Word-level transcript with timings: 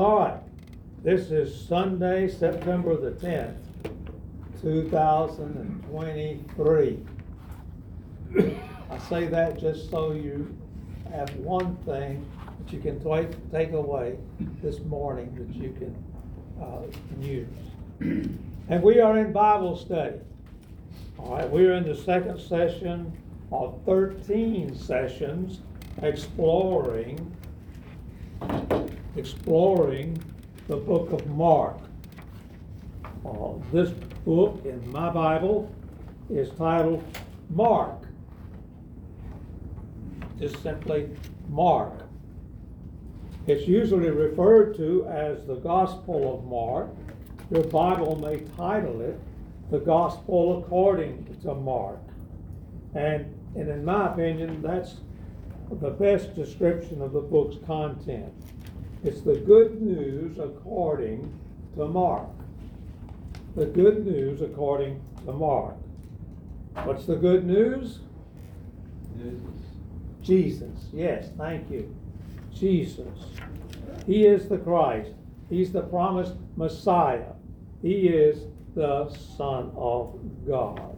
All 0.00 0.18
right, 0.18 0.40
this 1.04 1.30
is 1.30 1.54
Sunday, 1.68 2.26
September 2.26 2.96
the 2.96 3.10
tenth, 3.10 3.58
two 4.62 4.88
thousand 4.88 5.54
and 5.58 5.84
twenty-three. 5.90 7.04
I 8.90 8.98
say 9.10 9.26
that 9.26 9.60
just 9.60 9.90
so 9.90 10.12
you 10.12 10.56
have 11.12 11.28
one 11.36 11.76
thing 11.84 12.26
that 12.64 12.72
you 12.72 12.80
can 12.80 12.98
take, 13.04 13.52
take 13.52 13.72
away 13.72 14.16
this 14.62 14.80
morning 14.84 15.34
that 15.34 15.54
you 15.54 15.76
can, 15.78 15.94
uh, 16.64 16.86
use. 17.20 17.46
And 18.70 18.82
we 18.82 19.00
are 19.00 19.18
in 19.18 19.34
Bible 19.34 19.76
study. 19.76 20.16
All 21.18 21.34
right, 21.34 21.50
we 21.50 21.66
are 21.66 21.74
in 21.74 21.84
the 21.84 21.94
second 21.94 22.40
session 22.40 23.12
of 23.52 23.78
thirteen 23.84 24.74
sessions 24.74 25.60
exploring, 26.00 27.36
exploring 29.16 30.22
the 30.68 30.76
book 30.76 31.12
of 31.12 31.26
Mark. 31.26 31.78
Uh, 33.24 33.52
this 33.72 33.90
book 34.24 34.64
in 34.64 34.90
my 34.90 35.10
Bible 35.10 35.72
is 36.28 36.50
titled 36.56 37.02
Mark. 37.50 37.96
Just 40.38 40.62
simply 40.62 41.10
Mark. 41.48 41.92
It's 43.46 43.66
usually 43.66 44.10
referred 44.10 44.76
to 44.76 45.06
as 45.08 45.44
the 45.46 45.56
Gospel 45.56 46.38
of 46.38 46.44
Mark. 46.44 46.88
Your 47.50 47.64
Bible 47.64 48.16
may 48.16 48.40
title 48.56 49.00
it 49.00 49.18
the 49.70 49.78
Gospel 49.78 50.58
according 50.58 51.36
to 51.42 51.54
Mark. 51.54 52.00
And, 52.94 53.34
and 53.54 53.68
in 53.68 53.84
my 53.84 54.12
opinion, 54.12 54.62
that's 54.62 54.96
the 55.70 55.90
best 55.90 56.34
description 56.34 57.00
of 57.00 57.12
the 57.12 57.20
book's 57.20 57.56
content. 57.66 58.32
It's 59.02 59.22
the 59.22 59.36
good 59.36 59.80
news 59.80 60.38
according 60.38 61.32
to 61.76 61.86
Mark. 61.86 62.28
The 63.56 63.66
good 63.66 64.06
news 64.06 64.42
according 64.42 65.00
to 65.24 65.32
Mark. 65.32 65.76
What's 66.84 67.06
the 67.06 67.16
good 67.16 67.46
news? 67.46 68.00
Jesus. 69.16 69.40
Jesus. 70.22 70.88
Yes, 70.92 71.30
thank 71.38 71.70
you. 71.70 71.94
Jesus. 72.52 73.08
He 74.06 74.26
is 74.26 74.48
the 74.48 74.58
Christ. 74.58 75.12
He's 75.48 75.72
the 75.72 75.82
promised 75.82 76.34
Messiah. 76.56 77.32
He 77.82 78.08
is 78.08 78.44
the 78.74 79.08
Son 79.36 79.72
of 79.76 80.18
God. 80.46 80.96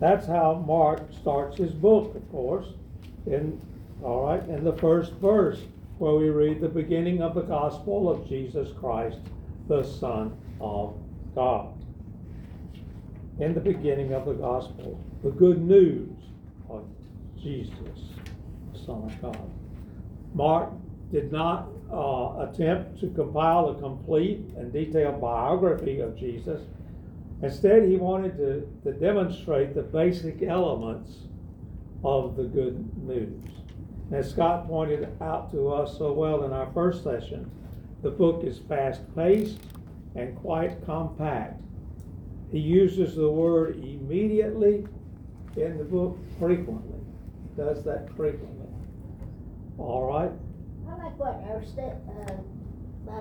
That's 0.00 0.26
how 0.26 0.64
Mark 0.66 1.12
starts 1.12 1.58
his 1.58 1.72
book, 1.72 2.14
of 2.14 2.28
course. 2.30 2.66
In 3.26 3.60
all 4.02 4.26
right, 4.26 4.46
in 4.48 4.64
the 4.64 4.76
first 4.76 5.12
verse, 5.14 5.60
where 5.98 6.14
we 6.14 6.28
read 6.28 6.60
the 6.60 6.68
beginning 6.68 7.22
of 7.22 7.34
the 7.34 7.42
gospel 7.42 8.10
of 8.10 8.28
Jesus 8.28 8.68
Christ, 8.78 9.18
the 9.68 9.82
Son 9.82 10.36
of 10.60 10.96
God. 11.34 11.72
In 13.38 13.54
the 13.54 13.60
beginning 13.60 14.12
of 14.12 14.26
the 14.26 14.34
gospel, 14.34 15.00
the 15.22 15.30
good 15.30 15.60
news 15.62 16.10
of 16.68 16.84
Jesus, 17.40 17.72
the 18.72 18.78
Son 18.78 19.04
of 19.04 19.22
God. 19.22 19.50
Mark 20.34 20.70
did 21.12 21.30
not 21.30 21.68
uh, 21.92 22.48
attempt 22.48 23.00
to 23.00 23.08
compile 23.10 23.68
a 23.68 23.80
complete 23.80 24.40
and 24.56 24.72
detailed 24.72 25.20
biography 25.20 26.00
of 26.00 26.16
Jesus. 26.16 26.60
Instead, 27.42 27.84
he 27.84 27.96
wanted 27.96 28.36
to, 28.36 28.68
to 28.82 28.98
demonstrate 28.98 29.74
the 29.74 29.82
basic 29.82 30.42
elements 30.42 31.12
of 32.02 32.36
the 32.36 32.44
good 32.44 32.84
news. 33.06 33.63
As 34.12 34.30
Scott 34.30 34.68
pointed 34.68 35.08
out 35.20 35.50
to 35.52 35.72
us 35.72 35.96
so 35.96 36.12
well 36.12 36.44
in 36.44 36.52
our 36.52 36.70
first 36.72 37.02
session, 37.02 37.50
the 38.02 38.10
book 38.10 38.44
is 38.44 38.58
fast 38.58 39.02
paced 39.16 39.58
and 40.14 40.36
quite 40.36 40.84
compact. 40.84 41.60
He 42.52 42.58
uses 42.58 43.16
the 43.16 43.30
word 43.30 43.76
immediately 43.76 44.86
in 45.56 45.78
the 45.78 45.84
book 45.84 46.18
frequently, 46.38 47.00
does 47.56 47.82
that 47.84 48.08
frequently. 48.14 48.68
All 49.78 50.06
right? 50.06 50.30
I 50.88 51.04
like 51.04 51.18
what 51.18 51.42
our 51.48 51.62
uh, 51.62 52.36
my, 53.06 53.20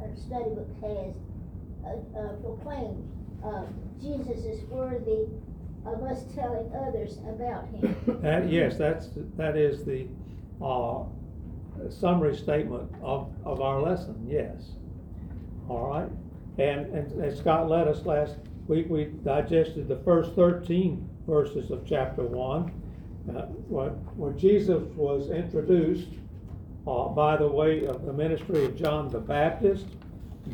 our 0.00 0.16
study 0.16 0.54
book 0.54 0.70
has, 0.82 1.16
uh, 1.84 2.18
uh, 2.18 2.32
proclaimed, 2.36 3.08
uh, 3.44 3.64
Jesus 4.00 4.44
is 4.44 4.62
worthy 4.70 5.26
of 5.86 6.02
us 6.02 6.24
telling 6.34 6.70
others 6.74 7.18
about 7.28 7.66
him. 7.68 7.96
That, 8.22 8.50
yes, 8.50 8.76
that's, 8.76 9.08
that 9.36 9.56
is 9.56 9.84
the, 9.84 10.06
uh, 10.62 11.04
summary 11.90 12.36
statement 12.36 12.90
of, 13.02 13.32
of 13.44 13.60
our 13.60 13.80
lesson, 13.80 14.26
yes. 14.28 14.72
All 15.68 15.88
right, 15.88 16.08
and, 16.58 16.86
and 16.94 17.10
and 17.22 17.36
Scott 17.36 17.68
led 17.68 17.88
us 17.88 18.04
last 18.04 18.36
week, 18.66 18.86
we 18.88 19.04
digested 19.24 19.88
the 19.88 19.96
first 20.04 20.32
thirteen 20.34 21.08
verses 21.26 21.70
of 21.70 21.86
chapter 21.86 22.22
one. 22.22 22.72
Uh, 23.28 23.42
where, 23.68 24.32
Jesus 24.32 24.82
was 24.96 25.30
introduced, 25.30 26.08
uh, 26.88 27.04
by 27.08 27.36
the 27.36 27.46
way 27.46 27.86
of 27.86 28.04
the 28.04 28.12
ministry 28.12 28.64
of 28.64 28.76
John 28.76 29.08
the 29.08 29.20
Baptist, 29.20 29.86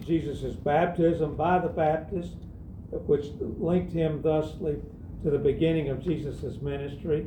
Jesus' 0.05 0.55
baptism 0.55 1.35
by 1.35 1.59
the 1.59 1.69
Baptist, 1.69 2.35
which 2.91 3.27
linked 3.41 3.93
him 3.93 4.21
thusly 4.21 4.77
to 5.23 5.31
the 5.31 5.39
beginning 5.39 5.89
of 5.89 6.03
Jesus' 6.03 6.61
ministry, 6.61 7.27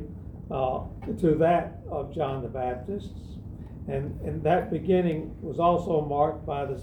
uh, 0.50 0.80
to 1.20 1.34
that 1.36 1.78
of 1.90 2.14
John 2.14 2.42
the 2.42 2.48
Baptist's. 2.48 3.10
And, 3.88 4.18
and 4.20 4.42
that 4.44 4.70
beginning 4.70 5.34
was 5.42 5.58
also 5.58 6.00
marked 6.00 6.46
by 6.46 6.64
the, 6.64 6.80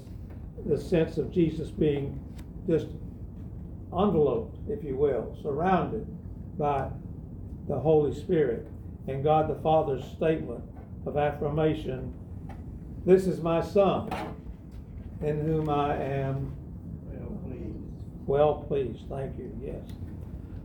the 0.66 0.80
sense 0.80 1.18
of 1.18 1.32
Jesus 1.32 1.70
being 1.70 2.20
just 2.68 2.88
enveloped, 3.92 4.58
if 4.70 4.84
you 4.84 4.96
will, 4.96 5.36
surrounded 5.42 6.06
by 6.58 6.90
the 7.68 7.80
Holy 7.80 8.14
Spirit 8.14 8.68
and 9.08 9.24
God 9.24 9.50
the 9.50 9.62
Father's 9.62 10.04
statement 10.04 10.64
of 11.06 11.18
affirmation 11.18 12.14
this 13.06 13.28
is 13.28 13.42
my 13.42 13.62
Son, 13.62 14.10
in 15.22 15.40
whom 15.40 15.70
I 15.70 15.96
am 15.96 16.54
Well, 17.08 17.40
pleased. 17.44 18.28
well 18.28 18.56
pleased. 18.68 19.10
Thank 19.10 19.38
you, 19.38 19.52
yes. 19.64 19.82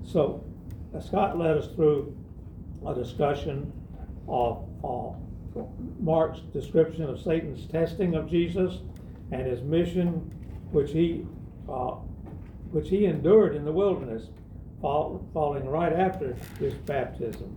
So, 0.07 0.45
Scott 1.01 1.39
led 1.39 1.57
us 1.57 1.69
through 1.75 2.17
a 2.87 2.95
discussion 2.95 3.73
of, 4.29 4.69
of 4.85 5.17
Mark's 5.99 6.41
description 6.53 7.05
of 7.05 7.21
Satan's 7.21 7.67
testing 7.67 8.15
of 8.15 8.31
Jesus 8.31 8.81
and 9.33 9.47
his 9.47 9.63
mission, 9.63 10.31
which 10.71 10.93
he, 10.93 11.27
uh, 11.69 11.97
which 12.71 12.89
he 12.89 13.07
endured 13.07 13.55
in 13.55 13.65
the 13.65 13.73
wilderness, 13.73 14.29
fall, 14.81 15.27
falling 15.33 15.67
right 15.69 15.93
after 15.93 16.37
his 16.59 16.75
baptism. 16.75 17.57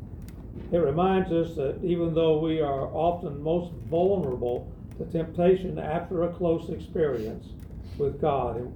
It 0.72 0.78
reminds 0.78 1.32
us 1.32 1.56
that 1.56 1.80
even 1.84 2.14
though 2.14 2.40
we 2.40 2.62
are 2.62 2.88
often 2.88 3.42
most 3.42 3.72
vulnerable 3.90 4.72
to 4.98 5.06
temptation 5.06 5.78
after 5.78 6.24
a 6.24 6.34
close 6.34 6.70
experience 6.70 7.50
with 7.98 8.20
God, 8.20 8.74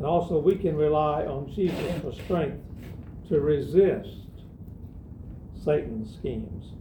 and 0.00 0.06
also 0.06 0.38
we 0.38 0.54
can 0.54 0.74
rely 0.76 1.26
on 1.26 1.52
Jesus 1.54 2.00
for 2.00 2.10
strength 2.24 2.58
to 3.28 3.38
resist 3.38 4.08
Satan's 5.62 6.14
schemes. 6.14 6.72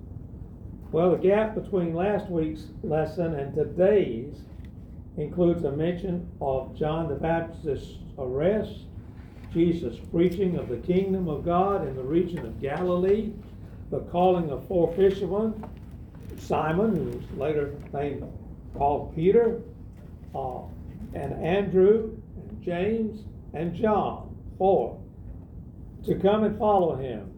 Well, 0.94 1.12
the 1.12 1.18
gap 1.18 1.54
between 1.54 1.94
last 1.94 2.30
week's 2.30 2.68
lesson 2.82 3.36
and 3.36 3.54
today's 3.54 4.40
includes 5.18 5.66
a 5.66 5.72
mention 5.74 6.32
of 6.40 6.74
John 6.80 7.10
the 7.10 7.16
Baptist's 7.16 7.98
arrest, 8.18 8.86
Jesus' 9.52 9.98
preaching 10.12 10.56
of 10.56 10.70
the 10.70 10.78
kingdom 10.78 11.28
of 11.28 11.44
God 11.44 11.86
in 11.86 11.98
the 11.98 12.04
region 12.04 12.40
of 12.40 12.62
Galilee, 12.62 13.34
the 13.92 14.00
calling 14.00 14.50
of 14.50 14.66
four 14.66 14.94
fishermen, 14.94 15.62
Simon, 16.38 16.96
who 16.96 17.18
was 17.18 17.38
later 17.38 17.74
named 17.92 18.24
called 18.78 19.14
Peter, 19.14 19.62
uh, 20.34 20.62
and 21.14 21.34
Andrew, 21.44 22.12
and 22.14 22.19
James, 22.62 23.24
and 23.54 23.74
John, 23.74 24.36
four, 24.58 25.00
to 26.06 26.16
come 26.16 26.44
and 26.44 26.58
follow 26.58 26.96
him. 26.96 27.32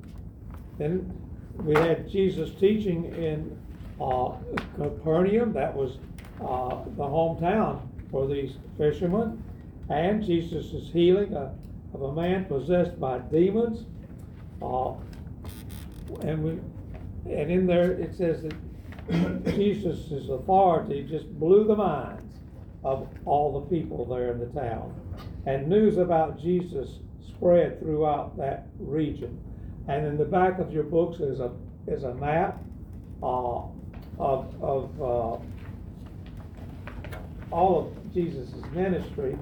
Then 0.77 1.11
we 1.57 1.75
had 1.75 2.09
Jesus 2.09 2.51
teaching 2.59 3.05
in 3.15 3.57
uh, 3.99 4.33
Capernaum, 4.75 5.53
that 5.53 5.75
was 5.75 5.97
uh, 6.41 6.83
the 6.97 7.03
hometown 7.03 7.81
for 8.09 8.27
these 8.27 8.53
fishermen, 8.77 9.43
and 9.89 10.23
Jesus 10.23 10.73
is 10.73 10.91
healing 10.91 11.33
a, 11.33 11.53
of 11.93 12.01
a 12.01 12.13
man 12.13 12.45
possessed 12.45 12.99
by 12.99 13.19
demons. 13.19 13.85
Uh, 14.61 14.93
and 16.21 16.43
we, 16.43 16.51
and 17.31 17.51
in 17.51 17.67
there 17.67 17.91
it 17.91 18.15
says 18.15 18.43
that 18.43 18.53
Jesus' 19.55 20.29
authority 20.29 21.03
just 21.03 21.27
blew 21.39 21.65
the 21.65 21.75
minds 21.75 22.23
of 22.83 23.07
all 23.25 23.59
the 23.59 23.75
people 23.75 24.05
there 24.05 24.31
in 24.31 24.39
the 24.39 24.47
town. 24.47 24.93
And 25.45 25.67
news 25.67 25.97
about 25.97 26.39
Jesus 26.39 26.99
spread 27.27 27.79
throughout 27.79 28.37
that 28.37 28.67
region. 28.79 29.39
And 29.87 30.05
in 30.05 30.17
the 30.17 30.25
back 30.25 30.59
of 30.59 30.71
your 30.71 30.83
books 30.83 31.19
is 31.19 31.39
a 31.39 31.51
is 31.87 32.03
a 32.03 32.13
map 32.15 32.61
uh, 33.23 33.63
of 34.19 34.63
of 34.63 35.01
uh, 35.01 35.37
all 37.51 37.79
of 37.79 38.13
Jesus' 38.13 38.53
ministry. 38.71 39.37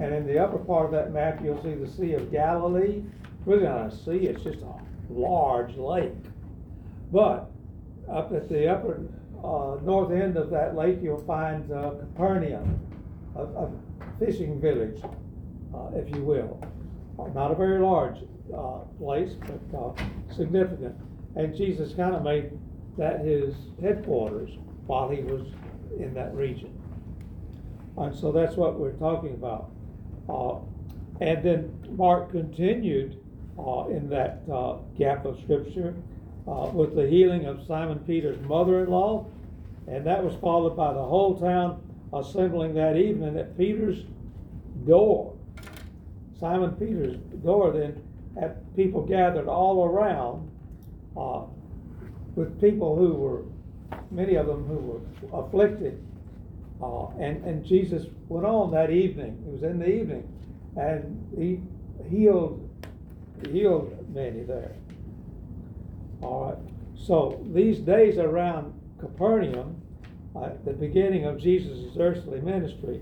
And 0.00 0.14
in 0.14 0.26
the 0.26 0.38
upper 0.38 0.58
part 0.58 0.86
of 0.86 0.92
that 0.92 1.12
map, 1.12 1.40
you'll 1.44 1.62
see 1.62 1.74
the 1.74 1.88
Sea 1.88 2.14
of 2.14 2.32
Galilee. 2.32 3.02
Really 3.44 3.64
not 3.64 3.92
a 3.92 3.96
sea, 3.96 4.26
it's 4.26 4.42
just 4.42 4.60
a 4.60 4.74
large 5.10 5.76
lake. 5.76 6.14
But 7.12 7.50
up 8.10 8.32
at 8.32 8.48
the 8.48 8.68
upper 8.68 9.02
uh, 9.44 9.76
north 9.82 10.12
end 10.12 10.36
of 10.36 10.48
that 10.50 10.74
lake, 10.74 10.98
you'll 11.02 11.24
find 11.24 11.70
uh, 11.70 11.90
Capernaum, 11.90 12.80
a, 13.36 13.42
a 13.42 13.70
fishing 14.18 14.60
village, 14.60 15.02
uh, 15.74 15.90
if 15.94 16.14
you 16.14 16.22
will. 16.22 16.60
Uh, 17.18 17.28
Not 17.28 17.50
a 17.50 17.54
very 17.54 17.80
large 17.80 18.18
uh, 18.56 18.78
place, 18.98 19.32
but 19.40 19.78
uh, 19.78 19.92
significant. 20.34 20.96
And 21.36 21.56
Jesus 21.56 21.94
kind 21.94 22.14
of 22.14 22.22
made 22.22 22.50
that 22.98 23.20
his 23.20 23.54
headquarters 23.80 24.50
while 24.86 25.08
he 25.08 25.22
was 25.22 25.46
in 25.98 26.12
that 26.14 26.34
region. 26.34 26.78
And 27.96 28.14
so 28.14 28.32
that's 28.32 28.56
what 28.56 28.78
we're 28.78 28.92
talking 28.92 29.34
about. 29.34 29.70
Uh, 30.28 30.58
and 31.20 31.42
then 31.42 31.96
Mark 31.96 32.30
continued 32.32 33.18
uh, 33.58 33.86
in 33.88 34.08
that 34.10 34.46
gap 34.98 35.24
of 35.24 35.38
scripture 35.40 35.94
with 36.46 36.94
the 36.94 37.06
healing 37.06 37.46
of 37.46 37.64
Simon 37.66 37.98
Peter's 38.00 38.40
mother-in-law, 38.46 39.26
and 39.86 40.06
that 40.06 40.22
was 40.22 40.34
followed 40.40 40.76
by 40.76 40.92
the 40.92 41.02
whole 41.02 41.38
town 41.38 41.80
assembling 42.12 42.74
that 42.74 42.96
evening 42.96 43.38
at 43.38 43.56
Peter's 43.56 44.04
door. 44.86 45.34
Simon 46.42 46.72
Peter's 46.72 47.16
door. 47.44 47.70
Then 47.70 48.02
had 48.38 48.74
people 48.74 49.06
gathered 49.06 49.46
all 49.46 49.84
around 49.84 50.50
uh, 51.16 51.44
with 52.34 52.60
people 52.60 52.96
who 52.96 53.14
were, 53.14 53.42
many 54.10 54.34
of 54.34 54.48
them 54.48 54.66
who 54.66 54.74
were 54.74 55.40
afflicted. 55.40 56.04
Uh, 56.82 57.06
and, 57.20 57.44
and 57.44 57.64
Jesus 57.64 58.06
went 58.28 58.44
on 58.44 58.72
that 58.72 58.90
evening. 58.90 59.40
It 59.46 59.52
was 59.52 59.62
in 59.62 59.78
the 59.78 59.88
evening, 59.88 60.28
and 60.76 61.32
he 61.38 61.60
healed 62.10 62.68
healed 63.48 63.96
many 64.12 64.42
there. 64.42 64.74
All 66.22 66.46
right. 66.46 66.58
So 66.96 67.44
these 67.52 67.78
days 67.78 68.18
around 68.18 68.72
Capernaum, 68.98 69.80
uh, 70.34 70.50
the 70.64 70.72
beginning 70.72 71.24
of 71.24 71.38
Jesus' 71.38 71.96
earthly 71.98 72.40
ministry, 72.40 73.00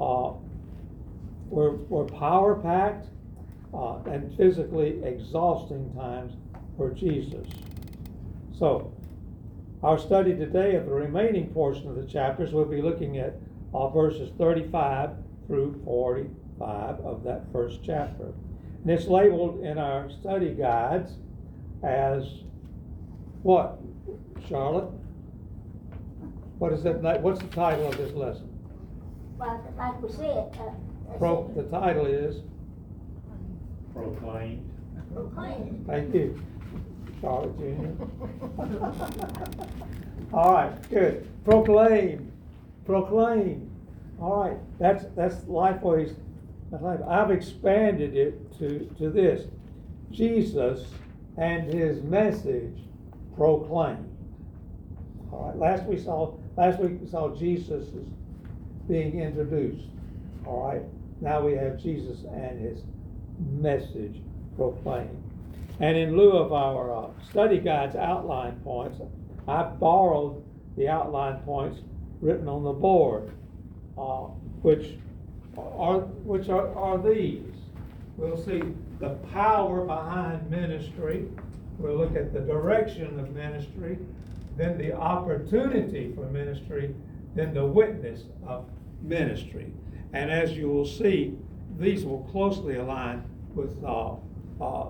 uh, 0.00 0.32
were, 1.50 1.76
were 1.88 2.04
power 2.04 2.54
packed 2.54 3.08
uh, 3.74 3.98
and 4.04 4.36
physically 4.36 5.02
exhausting 5.04 5.92
times 5.94 6.34
for 6.76 6.90
Jesus. 6.90 7.46
So, 8.58 8.92
our 9.82 9.98
study 9.98 10.34
today 10.34 10.74
of 10.74 10.86
the 10.86 10.92
remaining 10.92 11.48
portion 11.50 11.88
of 11.88 11.94
the 11.94 12.06
chapters, 12.06 12.52
we'll 12.52 12.64
be 12.64 12.82
looking 12.82 13.18
at 13.18 13.34
uh, 13.72 13.88
verses 13.88 14.30
35 14.38 15.10
through 15.46 15.80
45 15.84 17.00
of 17.00 17.22
that 17.24 17.42
first 17.52 17.80
chapter. 17.84 18.32
And 18.82 18.90
it's 18.90 19.06
labeled 19.06 19.60
in 19.64 19.78
our 19.78 20.10
study 20.10 20.54
guides 20.54 21.12
as 21.82 22.24
what, 23.42 23.78
Charlotte? 24.48 24.90
What 26.58 26.72
is 26.72 26.82
that? 26.82 27.22
What's 27.22 27.40
the 27.40 27.46
title 27.48 27.86
of 27.86 27.96
this 27.96 28.12
lesson? 28.14 28.48
Like, 29.38 29.60
like 29.76 30.02
we 30.02 30.10
said, 30.10 30.56
uh. 30.58 30.87
I 31.10 31.16
Pro, 31.18 31.50
the 31.54 31.64
title 31.64 32.06
is, 32.06 32.42
proclaimed. 33.92 34.70
Proclaim. 35.14 35.84
thank 35.86 36.14
you, 36.14 36.40
Charlotte 37.20 37.58
Junior. 37.58 37.96
All 40.32 40.52
right, 40.52 40.90
good. 40.90 41.26
Proclaim, 41.44 42.30
proclaim. 42.84 43.70
All 44.20 44.44
right, 44.44 44.58
that's, 44.78 45.04
that's 45.16 45.36
Lifeway's, 45.44 46.14
that's 46.70 47.02
I've 47.08 47.30
expanded 47.30 48.16
it 48.16 48.58
to, 48.58 48.80
to 48.98 49.10
this. 49.10 49.46
Jesus 50.10 50.86
and 51.36 51.72
his 51.72 52.02
message 52.02 52.78
proclaim. 53.36 54.04
All 55.32 55.48
right, 55.48 55.56
last 55.56 55.84
we 55.84 55.98
saw, 55.98 56.34
last 56.56 56.80
week 56.80 57.00
we 57.00 57.08
saw 57.08 57.34
Jesus 57.34 57.88
is 57.88 58.06
being 58.88 59.20
introduced. 59.20 59.86
All 60.44 60.66
right, 60.66 60.82
now 61.20 61.40
we 61.40 61.54
have 61.54 61.80
Jesus 61.80 62.24
and 62.32 62.60
his 62.60 62.82
message 63.50 64.20
proclaimed. 64.56 65.22
And 65.80 65.96
in 65.96 66.16
lieu 66.16 66.32
of 66.32 66.52
our 66.52 66.94
uh, 66.94 67.08
study 67.30 67.58
guide's 67.58 67.96
outline 67.96 68.56
points, 68.60 69.00
I 69.46 69.62
borrowed 69.62 70.42
the 70.76 70.88
outline 70.88 71.38
points 71.40 71.80
written 72.20 72.48
on 72.48 72.64
the 72.64 72.72
board, 72.72 73.30
uh, 73.96 74.26
which 74.62 74.96
are 75.56 76.00
which 76.24 76.48
are, 76.48 76.74
are 76.74 76.98
these. 76.98 77.54
We'll 78.16 78.42
see 78.42 78.62
the 78.98 79.10
power 79.32 79.84
behind 79.84 80.50
ministry. 80.50 81.28
We'll 81.78 81.96
look 81.96 82.16
at 82.16 82.32
the 82.32 82.40
direction 82.40 83.20
of 83.20 83.32
ministry, 83.32 83.98
then 84.56 84.76
the 84.78 84.92
opportunity 84.92 86.12
for 86.14 86.26
ministry, 86.26 86.94
then 87.36 87.54
the 87.54 87.64
witness 87.64 88.24
of 88.46 88.68
ministry. 89.00 89.72
And 90.12 90.30
as 90.30 90.52
you 90.52 90.68
will 90.68 90.86
see, 90.86 91.36
these 91.78 92.04
will 92.04 92.26
closely 92.30 92.76
align 92.76 93.24
with 93.54 93.82
uh, 93.84 94.14
uh, 94.60 94.88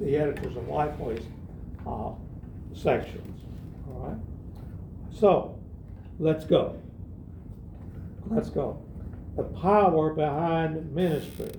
the 0.00 0.16
editors 0.16 0.56
of 0.56 0.64
Lifeway's 0.64 1.24
uh, 1.86 2.12
sections. 2.74 3.42
All 3.88 4.08
right. 4.08 4.18
So, 5.12 5.58
let's 6.18 6.44
go. 6.44 6.80
Let's 8.26 8.50
go. 8.50 8.82
The 9.36 9.44
power 9.44 10.12
behind 10.12 10.94
ministry. 10.94 11.52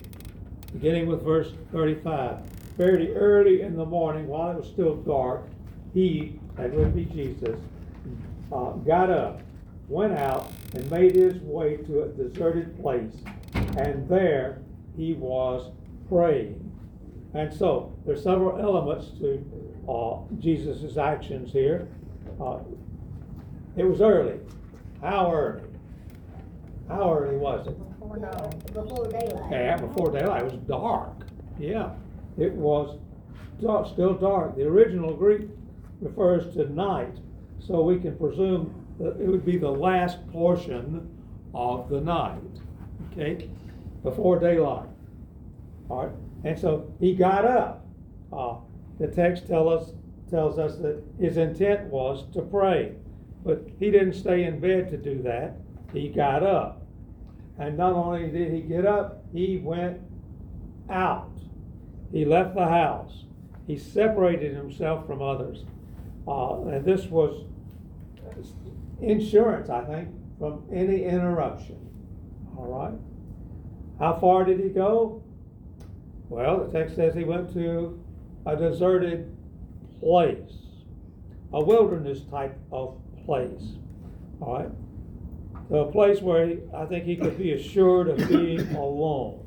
Beginning 0.74 1.07
with 1.07 1.24
verse 1.24 1.51
35. 1.71 2.42
Very 2.77 3.13
early 3.15 3.62
in 3.62 3.75
the 3.75 3.85
morning, 3.85 4.27
while 4.27 4.51
it 4.51 4.57
was 4.57 4.68
still 4.68 4.95
dark, 4.95 5.44
he, 5.94 6.39
that 6.56 6.71
would 6.71 6.95
be 6.95 7.06
Jesus, 7.06 7.59
uh, 8.51 8.71
got 8.71 9.09
up, 9.09 9.42
went 9.89 10.13
out, 10.13 10.51
and 10.74 10.89
made 10.91 11.15
his 11.15 11.41
way 11.41 11.77
to 11.77 12.03
a 12.03 12.07
deserted 12.09 12.80
place, 12.80 13.13
and 13.77 14.07
there 14.07 14.62
he 14.95 15.13
was 15.13 15.71
praying. 16.07 16.65
And 17.33 17.51
so 17.53 17.95
there's 18.06 18.23
several 18.23 18.59
elements 18.59 19.09
to 19.19 19.44
uh, 19.90 20.19
Jesus' 20.40 20.97
actions 20.97 21.52
here. 21.52 21.87
Uh, 22.40 22.59
it 23.75 23.83
was 23.83 24.02
early. 24.02 24.40
How 25.02 25.33
early? 25.33 25.63
How 26.87 27.13
early 27.13 27.37
was 27.37 27.68
it? 27.68 27.78
Before 28.73 29.07
daylight. 29.07 29.52
Yeah, 29.52 29.78
before 29.78 30.11
daylight. 30.11 30.44
It 30.44 30.52
was 30.52 30.61
dark. 30.68 31.13
Yeah, 31.59 31.92
it 32.37 32.52
was 32.54 32.97
dark, 33.61 33.87
still 33.87 34.13
dark. 34.13 34.56
The 34.56 34.63
original 34.63 35.13
Greek 35.13 35.49
refers 36.02 36.54
to 36.56 36.71
night, 36.71 37.18
so 37.59 37.81
we 37.81 37.99
can 37.99 38.18
presume 38.18 38.79
it 38.99 39.27
would 39.27 39.45
be 39.45 39.57
the 39.57 39.71
last 39.71 40.25
portion 40.31 41.09
of 41.53 41.89
the 41.89 42.01
night. 42.01 42.41
Okay, 43.11 43.49
before 44.03 44.39
daylight. 44.39 44.89
All 45.89 46.06
right, 46.06 46.15
and 46.44 46.59
so 46.59 46.91
he 46.99 47.15
got 47.15 47.45
up. 47.45 47.85
Uh, 48.31 48.56
the 48.99 49.07
text 49.07 49.47
tell 49.47 49.69
us 49.69 49.91
tells 50.29 50.59
us 50.59 50.77
that 50.77 51.01
his 51.19 51.37
intent 51.37 51.85
was 51.85 52.25
to 52.33 52.41
pray, 52.41 52.94
but 53.44 53.63
he 53.79 53.89
didn't 53.89 54.13
stay 54.13 54.44
in 54.44 54.59
bed 54.59 54.89
to 54.91 54.97
do 54.97 55.21
that. 55.23 55.56
He 55.91 56.09
got 56.09 56.44
up. 56.44 56.85
And 57.57 57.77
not 57.77 57.94
only 57.94 58.29
did 58.29 58.53
he 58.53 58.61
get 58.61 58.85
up, 58.85 59.25
he 59.33 59.57
went 59.57 59.99
out. 60.89 61.31
He 62.11 62.25
left 62.25 62.56
the 62.56 62.68
house. 62.68 63.25
He 63.68 63.77
separated 63.77 64.56
himself 64.56 65.06
from 65.06 65.21
others. 65.21 65.65
Uh, 66.27 66.61
and 66.68 66.85
this 66.85 67.06
was 67.07 67.44
insurance, 69.01 69.69
I 69.69 69.83
think, 69.85 70.09
from 70.37 70.63
any 70.73 71.03
interruption. 71.03 71.77
All 72.57 72.65
right. 72.65 72.99
How 73.99 74.19
far 74.19 74.45
did 74.45 74.59
he 74.59 74.69
go? 74.69 75.23
Well, 76.29 76.65
the 76.65 76.71
text 76.71 76.95
says 76.95 77.13
he 77.13 77.23
went 77.23 77.51
to 77.53 78.01
a 78.45 78.56
deserted 78.56 79.35
place, 79.99 80.53
a 81.51 81.63
wilderness 81.63 82.21
type 82.31 82.57
of 82.71 82.97
place. 83.25 83.77
All 84.41 84.59
right. 84.59 84.69
To 85.69 85.77
a 85.79 85.91
place 85.91 86.21
where 86.21 86.47
he, 86.47 86.57
I 86.75 86.85
think 86.85 87.06
he 87.06 87.15
could 87.15 87.37
be 87.37 87.53
assured 87.53 88.07
of 88.07 88.18
being 88.29 88.59
alone. 88.75 89.45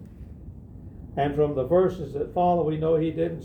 And 1.17 1.35
from 1.35 1.55
the 1.55 1.65
verses 1.65 2.13
that 2.15 2.33
follow, 2.33 2.65
we 2.65 2.77
know 2.77 2.97
he 2.97 3.11
didn't 3.11 3.45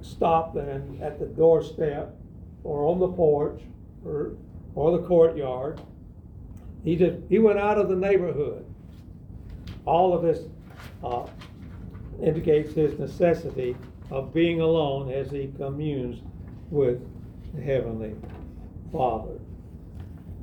stop 0.00 0.54
then 0.54 0.98
at 1.02 1.18
the 1.18 1.26
doorstep 1.26 2.14
or 2.64 2.86
on 2.86 2.98
the 2.98 3.08
porch 3.08 3.62
or, 4.04 4.32
or 4.74 4.98
the 4.98 5.06
courtyard. 5.06 5.80
He 6.84 6.96
did, 6.96 7.24
he 7.28 7.38
went 7.38 7.58
out 7.58 7.78
of 7.78 7.88
the 7.88 7.96
neighborhood. 7.96 8.64
All 9.84 10.14
of 10.14 10.22
this 10.22 10.40
uh, 11.04 11.26
indicates 12.22 12.74
his 12.74 12.98
necessity 12.98 13.76
of 14.10 14.34
being 14.34 14.60
alone 14.60 15.10
as 15.10 15.30
he 15.30 15.52
communes 15.56 16.20
with 16.70 17.00
the 17.54 17.62
Heavenly 17.62 18.14
Father. 18.92 19.38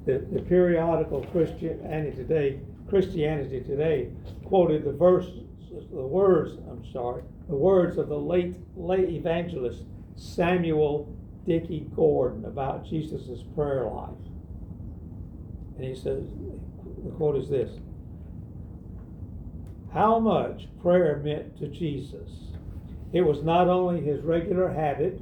the, 0.06 0.26
the 0.32 0.42
periodical 0.42 1.24
Christianity 1.26 2.16
Today, 2.16 2.60
Christianity 2.90 3.62
Today 3.62 4.10
quoted 4.46 4.84
the 4.84 4.92
verses, 4.92 5.44
the 5.70 6.02
words, 6.02 6.58
I'm 6.70 6.84
sorry, 6.92 7.24
the 7.48 7.56
words 7.56 7.98
of 7.98 8.10
the 8.10 8.18
late, 8.18 8.56
late 8.76 9.10
evangelist 9.10 9.84
Samuel 10.16 11.16
Dickey 11.50 11.88
Gordon 11.96 12.46
about 12.46 12.88
Jesus' 12.88 13.42
prayer 13.56 13.86
life. 13.86 14.12
And 15.76 15.84
he 15.84 15.96
says, 15.96 16.26
the 17.04 17.10
quote 17.10 17.38
is 17.38 17.50
this 17.50 17.72
How 19.92 20.20
much 20.20 20.68
prayer 20.80 21.20
meant 21.24 21.58
to 21.58 21.68
Jesus. 21.68 22.30
It 23.14 23.22
was 23.22 23.42
not 23.42 23.68
only 23.68 24.00
his 24.00 24.22
regular 24.22 24.72
habit, 24.72 25.20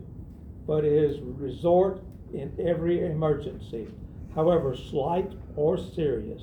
but 0.67 0.83
his 0.83 1.21
resort 1.21 2.03
in 2.33 2.51
every 2.59 3.05
emergency, 3.05 3.87
however 4.35 4.75
slight 4.75 5.31
or 5.55 5.77
serious. 5.77 6.41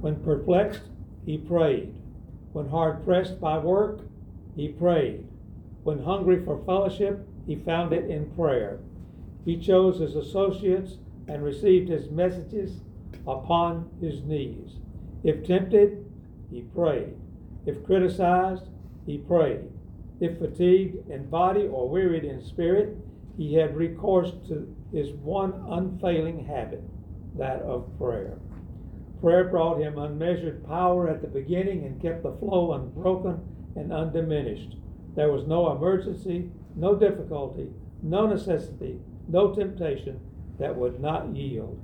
When 0.00 0.16
perplexed, 0.24 0.84
he 1.26 1.36
prayed. 1.36 1.94
When 2.54 2.70
hard 2.70 3.04
pressed 3.04 3.38
by 3.38 3.58
work, 3.58 4.00
he 4.56 4.68
prayed. 4.68 5.26
When 5.82 6.02
hungry 6.02 6.42
for 6.42 6.64
fellowship, 6.64 7.27
he 7.48 7.56
found 7.56 7.94
it 7.94 8.10
in 8.10 8.30
prayer. 8.32 8.78
He 9.46 9.58
chose 9.58 9.98
his 9.98 10.14
associates 10.14 10.98
and 11.26 11.42
received 11.42 11.88
his 11.88 12.10
messages 12.10 12.82
upon 13.26 13.90
his 14.02 14.22
knees. 14.22 14.76
If 15.24 15.46
tempted, 15.46 16.04
he 16.50 16.60
prayed. 16.60 17.16
If 17.64 17.84
criticized, 17.86 18.64
he 19.06 19.16
prayed. 19.16 19.64
If 20.20 20.38
fatigued 20.38 21.08
in 21.10 21.30
body 21.30 21.66
or 21.66 21.88
wearied 21.88 22.24
in 22.24 22.44
spirit, 22.44 22.96
he 23.38 23.54
had 23.54 23.76
recourse 23.76 24.32
to 24.48 24.74
his 24.92 25.12
one 25.12 25.52
unfailing 25.70 26.44
habit, 26.44 26.82
that 27.38 27.62
of 27.62 27.88
prayer. 27.98 28.38
Prayer 29.22 29.44
brought 29.44 29.80
him 29.80 29.98
unmeasured 29.98 30.66
power 30.66 31.08
at 31.08 31.22
the 31.22 31.28
beginning 31.28 31.84
and 31.86 32.02
kept 32.02 32.24
the 32.24 32.32
flow 32.32 32.74
unbroken 32.74 33.40
and 33.74 33.90
undiminished. 33.90 34.76
There 35.14 35.32
was 35.32 35.46
no 35.46 35.72
emergency, 35.72 36.50
no 36.78 36.94
difficulty, 36.94 37.68
no 38.02 38.26
necessity, 38.26 38.98
no 39.28 39.54
temptation 39.54 40.18
that 40.58 40.74
would 40.74 41.00
not 41.00 41.34
yield 41.34 41.78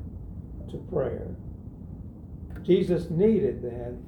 to 0.71 0.79
prayer. 0.91 1.27
Jesus 2.63 3.11
needed 3.11 3.63
then 3.63 4.03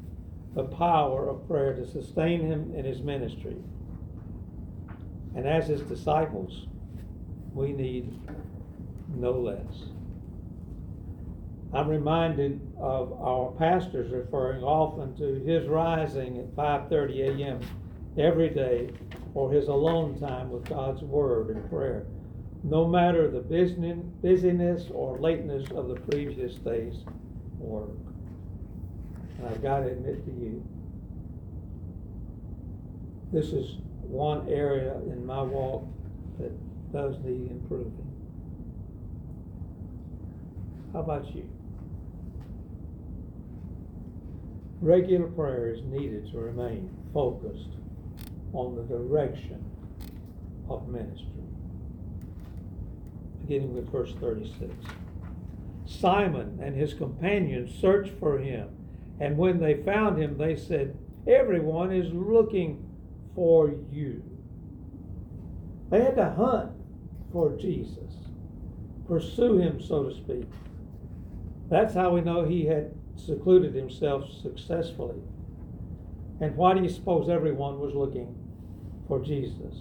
the 0.54 0.64
power 0.64 1.28
of 1.28 1.46
prayer 1.46 1.74
to 1.74 1.86
sustain 1.86 2.40
him 2.40 2.72
in 2.74 2.84
his 2.84 3.02
ministry. 3.02 3.56
And 5.34 5.46
as 5.46 5.66
his 5.66 5.82
disciples, 5.82 6.66
we 7.52 7.72
need 7.72 8.18
no 9.14 9.32
less. 9.32 9.90
I'm 11.74 11.88
reminded 11.88 12.60
of 12.78 13.12
our 13.20 13.50
pastors 13.52 14.10
referring 14.10 14.62
often 14.62 15.14
to 15.16 15.44
his 15.44 15.66
rising 15.68 16.38
at 16.38 16.56
5:30 16.56 17.40
a.m. 17.40 17.60
every 18.18 18.49
day 18.49 18.90
for 19.35 19.52
his 19.52 19.68
alone 19.68 20.18
time 20.18 20.50
with 20.50 20.64
God's 20.64 21.02
word 21.02 21.50
and 21.50 21.68
prayer, 21.68 22.06
no 22.62 22.87
matter 22.87 23.30
the 23.30 23.40
busyness 23.40 24.88
or 24.92 25.18
lateness 25.18 25.70
of 25.73 25.88
the 25.88 25.96
previous 25.96 26.54
day's 26.56 27.04
work. 27.58 27.90
And 29.38 29.46
I've 29.46 29.62
got 29.62 29.80
to 29.80 29.88
admit 29.88 30.25
to 30.25 30.30
you, 30.30 30.66
this 33.32 33.46
is 33.46 33.76
one 34.00 34.49
area 34.49 34.94
in 35.06 35.26
my 35.26 35.42
walk 35.42 35.85
that 36.38 36.52
does 36.92 37.16
need 37.23 37.50
improving. 37.50 37.92
How 40.92 41.00
about 41.00 41.35
you? 41.35 41.46
Regular 44.80 45.26
prayer 45.26 45.75
is 45.75 45.82
needed 45.85 46.30
to 46.30 46.38
remain 46.38 46.88
focused 47.12 47.76
on 48.56 48.75
the 48.75 48.82
direction 48.82 49.62
of 50.68 50.88
ministry. 50.88 51.28
Beginning 53.42 53.75
with 53.75 53.90
verse 53.92 54.14
36. 54.18 54.72
Simon 55.84 56.58
and 56.60 56.75
his 56.75 56.94
companions 56.94 57.72
searched 57.78 58.12
for 58.18 58.38
him, 58.38 58.70
and 59.20 59.36
when 59.36 59.60
they 59.60 59.82
found 59.82 60.20
him, 60.20 60.38
they 60.38 60.56
said, 60.56 60.96
Everyone 61.28 61.92
is 61.92 62.12
looking 62.12 62.88
for 63.34 63.75
you. 63.92 64.22
They 65.90 66.02
had 66.02 66.16
to 66.16 66.30
hunt 66.30 66.72
for 67.32 67.56
Jesus, 67.56 68.14
pursue 69.06 69.58
him, 69.58 69.80
so 69.80 70.04
to 70.04 70.14
speak. 70.14 70.48
That's 71.68 71.94
how 71.94 72.14
we 72.14 72.22
know 72.22 72.44
he 72.44 72.64
had 72.64 72.92
secluded 73.16 73.75
himself 73.75 74.30
successfully. 74.42 75.20
And 76.40 76.56
why 76.56 76.75
do 76.75 76.82
you 76.82 76.88
suppose 76.88 77.28
everyone 77.28 77.80
was 77.80 77.94
looking 77.94 78.34
for 79.08 79.20
Jesus? 79.20 79.75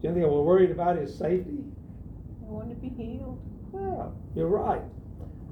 Do 0.00 0.08
you 0.08 0.14
think 0.14 0.16
they 0.16 0.24
were 0.24 0.42
worried 0.42 0.70
about 0.70 0.96
his 0.96 1.16
safety? 1.16 1.58
They 2.42 2.46
wanted 2.48 2.74
to 2.74 2.80
be 2.80 2.88
healed. 2.90 3.40
Yeah, 3.74 4.06
you're 4.34 4.48
right. 4.48 4.82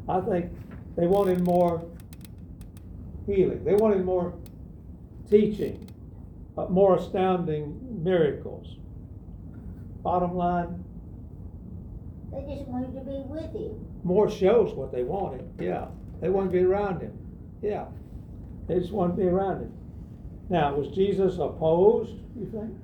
I 0.09 0.21
think 0.21 0.53
they 0.97 1.07
wanted 1.07 1.41
more 1.41 1.85
healing. 3.27 3.65
They 3.65 3.75
wanted 3.75 4.05
more 4.05 4.33
teaching, 5.29 5.89
uh, 6.57 6.67
more 6.67 6.97
astounding 6.97 8.03
miracles. 8.05 8.77
Bottom 10.03 10.37
line, 10.37 10.85
They 12.33 12.55
just 12.55 12.69
wanted 12.69 12.95
to 12.95 13.01
be 13.01 13.23
with 13.27 13.53
him. 13.53 13.85
more 14.05 14.31
shows 14.31 14.73
what 14.75 14.93
they 14.93 15.03
wanted. 15.03 15.49
Yeah, 15.59 15.87
they 16.21 16.29
wanted 16.29 16.53
to 16.53 16.59
be 16.59 16.65
around 16.65 17.01
him. 17.01 17.13
Yeah, 17.63 17.87
they 18.69 18.79
just 18.79 18.93
wanted 18.93 19.17
to 19.17 19.23
be 19.23 19.29
around 19.29 19.63
him. 19.63 19.73
Now, 20.49 20.75
was 20.75 20.89
Jesus 20.95 21.39
opposed? 21.39 22.15
You 22.39 22.47
think 22.47 22.75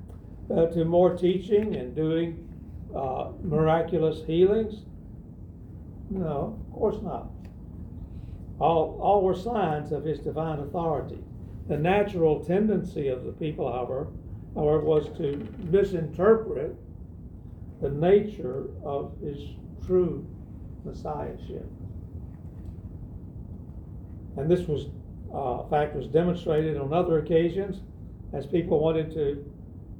uh, 0.51 0.67
to 0.75 0.85
more 0.85 1.17
teaching 1.17 1.77
and 1.77 1.95
doing 1.95 2.49
uh, 2.95 3.31
miraculous 3.43 4.25
healings? 4.27 4.83
No, 6.11 6.59
of 6.69 6.73
course 6.75 7.01
not. 7.03 7.29
All, 8.61 8.99
all 9.01 9.23
were 9.23 9.35
signs 9.35 9.93
of 9.93 10.05
his 10.05 10.19
divine 10.19 10.59
authority. 10.59 11.19
The 11.69 11.79
natural 11.79 12.45
tendency 12.45 13.09
of 13.09 13.25
the 13.25 13.33
people, 13.33 13.71
however, 13.71 14.09
however, 14.55 14.81
was 14.81 15.07
to 15.19 15.49
misinterpret 15.71 16.77
the 17.81 17.91
nature 17.91 18.67
of 18.85 19.13
his 19.23 19.39
true 19.87 20.27
messiahship. 20.85 21.67
And 24.37 24.51
this 24.51 24.67
was 24.67 24.87
uh, 25.35 25.65
fact 25.69 25.95
was 25.95 26.07
demonstrated 26.09 26.77
on 26.77 26.93
other 26.93 27.19
occasions 27.19 27.81
as 28.33 28.47
people 28.47 28.81
wanted 28.81 29.13
to 29.13 29.45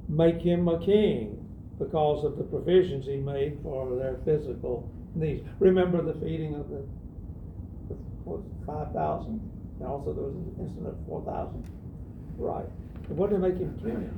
make 0.07 0.39
him 0.39 0.67
a 0.67 0.79
king 0.83 1.39
because 1.79 2.23
of 2.23 2.37
the 2.37 2.43
provisions 2.43 3.05
he 3.05 3.17
made 3.17 3.57
for 3.63 3.95
their 3.95 4.17
physical 4.25 4.89
needs. 5.15 5.47
Remember 5.59 6.01
the 6.01 6.13
feeding 6.19 6.55
of 6.55 6.69
the, 6.69 6.85
the 7.89 8.43
5,000? 8.65 9.51
And 9.79 9.87
also 9.87 10.13
there 10.13 10.23
was 10.23 10.35
an 10.35 10.55
incident 10.59 10.87
of 10.87 11.07
4,000. 11.07 11.67
Right. 12.37 12.65
It 13.03 13.09
wanted 13.09 13.33
to 13.33 13.39
make 13.39 13.57
him 13.57 13.77
king. 13.83 14.09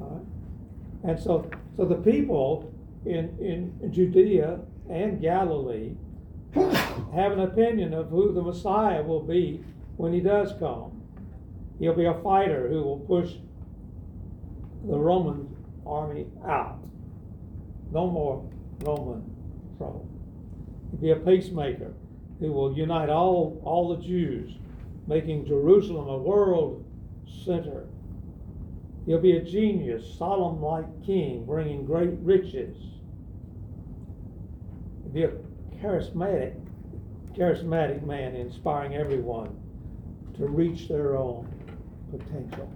All 0.00 0.08
right. 0.08 1.10
And 1.10 1.20
so, 1.22 1.50
so 1.76 1.84
the 1.84 1.96
people 1.96 2.72
in, 3.04 3.36
in 3.40 3.92
Judea 3.92 4.60
and 4.90 5.20
Galilee 5.20 5.92
have 6.54 7.32
an 7.32 7.40
opinion 7.40 7.94
of 7.94 8.10
who 8.10 8.32
the 8.32 8.42
Messiah 8.42 9.02
will 9.02 9.22
be 9.22 9.62
when 9.96 10.12
he 10.12 10.20
does 10.20 10.52
come. 10.58 11.02
He'll 11.78 11.94
be 11.94 12.06
a 12.06 12.14
fighter 12.22 12.68
who 12.68 12.82
will 12.82 13.00
push 13.00 13.32
the 14.86 14.98
Roman 14.98 15.48
army 15.86 16.26
out. 16.46 16.78
No 17.92 18.10
more 18.10 18.48
Roman 18.80 19.22
trouble. 19.78 20.08
He'll 20.90 21.00
be 21.00 21.10
a 21.10 21.16
peacemaker 21.16 21.92
who 22.40 22.52
will 22.52 22.76
unite 22.76 23.08
all, 23.08 23.60
all 23.64 23.94
the 23.94 24.02
Jews, 24.02 24.52
making 25.06 25.46
Jerusalem 25.46 26.08
a 26.08 26.18
world 26.18 26.84
center. 27.44 27.86
He'll 29.06 29.20
be 29.20 29.36
a 29.36 29.42
genius, 29.42 30.16
Solomon 30.18 30.62
like 30.62 31.04
king, 31.04 31.44
bringing 31.44 31.84
great 31.84 32.14
riches. 32.20 32.76
He'll 35.02 35.12
be 35.12 35.22
a 35.24 35.32
charismatic, 35.76 36.54
charismatic 37.36 38.04
man, 38.04 38.34
inspiring 38.34 38.94
everyone 38.94 39.63
to 40.38 40.46
reach 40.46 40.88
their 40.88 41.16
own 41.16 41.46
potential. 42.10 42.70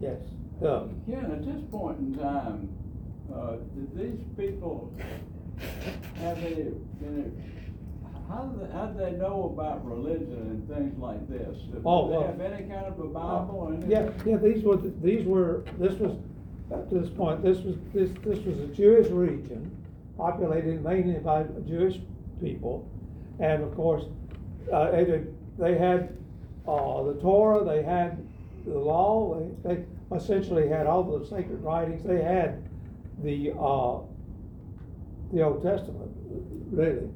Yes, 0.00 0.18
Doug. 0.60 0.90
Ken, 1.06 1.24
at 1.30 1.44
this 1.44 1.62
point 1.70 1.98
in 1.98 2.14
time, 2.18 2.68
uh, 3.34 3.56
did 3.74 3.96
these 3.96 4.20
people 4.36 4.92
have 6.16 6.38
any, 6.38 6.72
any, 7.06 7.24
how 8.28 8.44
do 8.44 8.64
they, 8.66 8.72
how 8.72 8.86
do 8.86 8.98
they 8.98 9.12
know 9.12 9.50
about 9.54 9.84
religion 9.86 10.32
and 10.32 10.68
things 10.68 10.98
like 10.98 11.28
this? 11.28 11.56
Did 11.72 11.82
Oh, 11.84 12.08
they 12.08 12.16
well- 12.16 12.26
have 12.26 12.40
any 12.40 12.68
kind 12.68 12.86
of 12.86 12.98
a 12.98 13.04
Bible 13.04 13.54
or 13.68 13.72
anything? 13.74 13.90
Yeah, 13.90 14.10
yeah, 14.24 14.36
these 14.36 14.62
were, 14.64 14.76
these 14.76 15.26
were, 15.26 15.64
this 15.78 15.92
was, 15.94 16.16
up 16.72 16.88
to 16.88 16.98
this 16.98 17.10
point, 17.10 17.42
this 17.42 17.58
was, 17.58 17.76
this, 17.92 18.10
this 18.24 18.38
was 18.44 18.58
a 18.58 18.66
Jewish 18.68 19.08
region, 19.08 19.70
populated 20.16 20.82
mainly 20.82 21.18
by 21.20 21.44
Jewish 21.66 21.98
people, 22.40 22.88
And 23.38 23.62
of 23.62 23.74
course, 23.74 24.04
uh, 24.72 24.90
they, 24.90 25.04
did- 25.04 25.34
they 25.58 25.76
had, 25.76 26.16
uh, 26.66 27.02
the 27.02 27.14
Torah, 27.20 27.64
they 27.64 27.82
had 27.82 28.24
the 28.66 28.78
law, 28.78 29.40
they, 29.64 29.74
they 29.74 29.84
essentially 30.16 30.68
had 30.68 30.86
all 30.86 31.02
the 31.02 31.26
sacred 31.26 31.62
writings, 31.62 32.04
they 32.04 32.22
had 32.22 32.62
the, 33.22 33.50
uh, 33.52 33.98
the 35.32 35.42
Old 35.42 35.62
Testament, 35.62 36.10
really. 36.70 37.08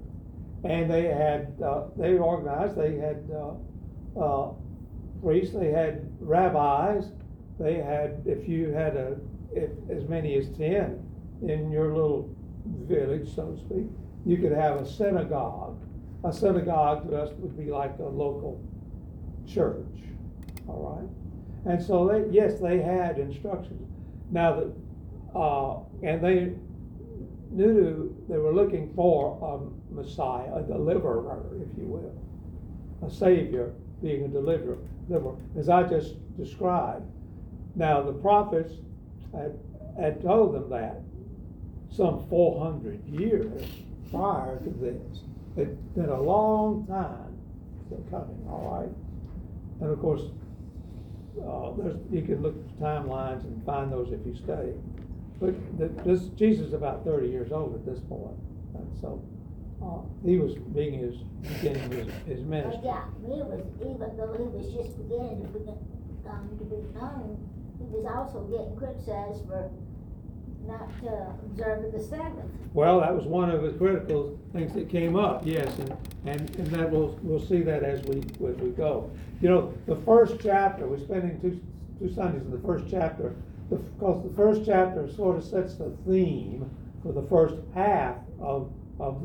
And 0.65 0.91
they 0.91 1.05
had, 1.05 1.55
uh, 1.65 1.85
they 1.97 2.19
organized, 2.19 2.77
they 2.77 2.97
had, 2.97 3.23
uh, 3.33 4.21
uh, 4.21 4.53
priests, 5.23 5.55
they 5.55 5.71
had 5.71 6.11
rabbis, 6.21 7.13
they 7.59 7.75
had, 7.75 8.23
if 8.27 8.49
you 8.49 8.71
had 8.71 8.97
a, 8.97 9.17
if, 9.53 9.71
as 9.91 10.09
many 10.09 10.37
as 10.37 10.49
ten 10.57 11.03
in 11.43 11.71
your 11.71 11.95
little 11.95 12.29
village, 12.89 13.35
so 13.35 13.53
to 13.53 13.59
speak, 13.59 13.87
you 14.25 14.37
could 14.39 14.53
have 14.53 14.81
a 14.81 14.87
synagogue. 14.87 15.79
A 16.25 16.33
synagogue 16.33 17.09
to 17.09 17.17
us 17.17 17.31
would 17.39 17.57
be 17.57 17.71
like 17.71 17.97
a 17.99 18.03
local 18.03 18.61
church, 19.47 19.87
all 20.69 20.99
right? 21.65 21.73
And 21.73 21.83
so 21.83 22.07
they, 22.07 22.25
yes, 22.31 22.61
they 22.61 22.79
had 22.79 23.19
instructions. 23.19 23.91
Now, 24.31 24.61
the, 24.61 25.39
uh, 25.39 25.79
and 26.03 26.23
they 26.23 26.53
knew 27.51 28.17
they 28.29 28.39
were 28.39 28.53
looking 28.53 28.93
for 28.95 29.39
a 29.43 29.95
Messiah, 29.95 30.55
a 30.55 30.63
deliverer, 30.63 31.45
if 31.61 31.79
you 31.79 31.87
will, 31.87 33.07
a 33.07 33.11
savior 33.11 33.73
being 34.03 34.25
a 34.25 34.29
deliverer, 34.29 34.79
deliverer, 35.09 35.37
as 35.59 35.69
I 35.69 35.83
just 35.85 36.15
described. 36.37 37.05
Now, 37.75 38.03
the 38.03 38.13
prophets 38.13 38.75
had, 39.33 39.59
had 39.99 40.23
told 40.23 40.55
them 40.55 40.71
that 40.71 41.01
some 41.91 42.27
400 42.29 43.05
years 43.07 43.63
prior 44.11 44.59
to 44.59 44.71
this. 44.71 45.21
It'd 45.57 45.95
been 45.95 46.11
a 46.11 46.21
long 46.21 46.87
time 46.87 47.27
coming, 48.11 48.47
all 48.49 48.81
right? 48.81 49.06
And 49.81 49.91
of 49.91 50.01
course, 50.01 50.23
uh, 51.47 51.73
there's, 51.77 51.97
you 52.11 52.23
can 52.23 52.43
look 52.43 52.57
at 52.57 52.79
timelines 52.79 53.45
and 53.45 53.65
find 53.65 53.93
those 53.93 54.13
if 54.13 54.21
you 54.27 54.35
study. 54.35 54.73
But 55.41 55.55
the, 55.79 55.89
this, 56.03 56.29
Jesus 56.37 56.69
is 56.69 56.73
about 56.73 57.05
30 57.05 57.29
years 57.29 57.53
old 57.53 57.75
at 57.75 57.85
this 57.85 58.01
point, 58.09 58.37
and 58.75 58.89
so 59.01 59.23
uh, 59.85 60.01
he 60.25 60.39
was 60.39 60.55
being 60.75 60.99
his 60.99 61.17
beginning 61.61 61.91
his, 61.93 62.09
his 62.27 62.41
ministry. 62.45 62.81
yeah, 62.85 63.05
he 63.21 63.45
was, 63.45 63.61
even 63.81 64.17
though 64.17 64.33
he 64.33 64.49
was 64.49 64.73
just 64.73 64.97
beginning 64.97 65.43
to 65.43 65.49
begin, 65.53 65.77
um, 66.27 66.49
to 66.59 66.65
be 66.65 66.81
known, 66.97 67.37
he 67.79 67.85
was 67.93 68.07
also 68.09 68.41
getting 68.49 68.75
criticized 68.77 69.45
for 69.47 69.71
not, 70.67 70.89
uh, 71.07 71.31
observing 71.45 71.93
the 71.93 72.01
Sabbath. 72.01 72.45
Well, 72.75 73.01
that 73.01 73.15
was 73.15 73.25
one 73.25 73.51
of 73.51 73.63
the 73.63 73.71
critical 73.71 74.39
things 74.53 74.73
that 74.75 74.89
came 74.89 75.17
up, 75.17 75.43
yes, 75.47 75.79
and, 75.79 75.97
and, 76.27 76.57
and 76.57 76.67
that 76.69 76.91
we'll, 76.91 77.19
we'll 77.23 77.45
see 77.45 77.63
that 77.63 77.83
as 77.83 78.03
we, 78.05 78.19
as 78.47 78.57
we 78.57 78.71
go. 78.71 79.11
You 79.41 79.49
know, 79.49 79.75
the 79.87 79.97
first 79.97 80.37
chapter, 80.43 80.87
we're 80.87 80.99
spending 80.99 81.41
two, 81.41 81.61
two 81.99 82.13
Sundays 82.13 82.43
in 82.43 82.51
the 82.51 82.67
first 82.67 82.85
chapter, 82.91 83.35
because 83.71 84.23
the 84.23 84.35
first 84.35 84.63
chapter 84.65 85.11
sort 85.13 85.37
of 85.37 85.45
sets 85.45 85.75
the 85.75 85.97
theme 86.07 86.71
for 87.03 87.13
the 87.13 87.23
first 87.23 87.57
half 87.75 88.17
of, 88.41 88.71
of, 89.01 89.23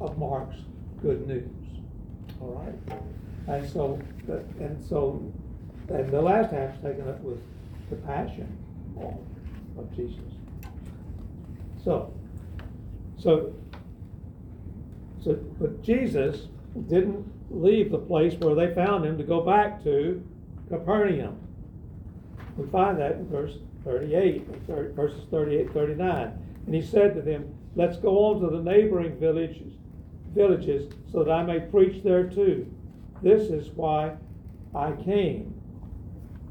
of 0.00 0.18
Mark's 0.18 0.56
good 1.02 1.26
news, 1.26 1.48
all 2.40 2.64
right? 2.64 2.98
And 3.46 3.68
so, 3.68 4.00
and 4.60 4.84
so, 4.84 5.32
and 5.88 6.10
the 6.10 6.20
last 6.20 6.52
half's 6.52 6.82
taken 6.82 7.08
up 7.08 7.20
with 7.20 7.40
the 7.88 7.96
passion 7.96 8.58
of 9.78 9.96
Jesus. 9.96 10.20
So, 11.84 12.12
so, 13.18 13.54
so, 15.22 15.34
but 15.60 15.82
Jesus 15.82 16.48
didn't 16.88 17.24
leave 17.50 17.90
the 17.90 17.98
place 17.98 18.34
where 18.34 18.54
they 18.54 18.74
found 18.74 19.04
him 19.04 19.16
to 19.18 19.24
go 19.24 19.40
back 19.40 19.82
to 19.84 20.22
Capernaum. 20.68 21.38
We 22.56 22.68
find 22.70 22.98
that 22.98 23.12
in 23.12 23.28
verse 23.28 23.54
thirty-eight, 23.84 24.46
or 24.50 24.58
thir- 24.66 24.92
verses 24.92 25.22
38, 25.30 25.72
39. 25.72 26.32
And 26.66 26.74
he 26.74 26.82
said 26.82 27.14
to 27.14 27.22
them, 27.22 27.54
Let's 27.76 27.96
go 27.96 28.18
on 28.24 28.40
to 28.40 28.56
the 28.56 28.62
neighboring 28.62 29.18
villages, 29.18 29.72
villages, 30.34 30.92
so 31.10 31.22
that 31.24 31.30
I 31.30 31.42
may 31.44 31.60
preach 31.60 32.02
there 32.02 32.24
too. 32.28 32.66
This 33.22 33.50
is 33.50 33.68
why 33.70 34.16
I 34.74 34.92
came. 34.92 35.54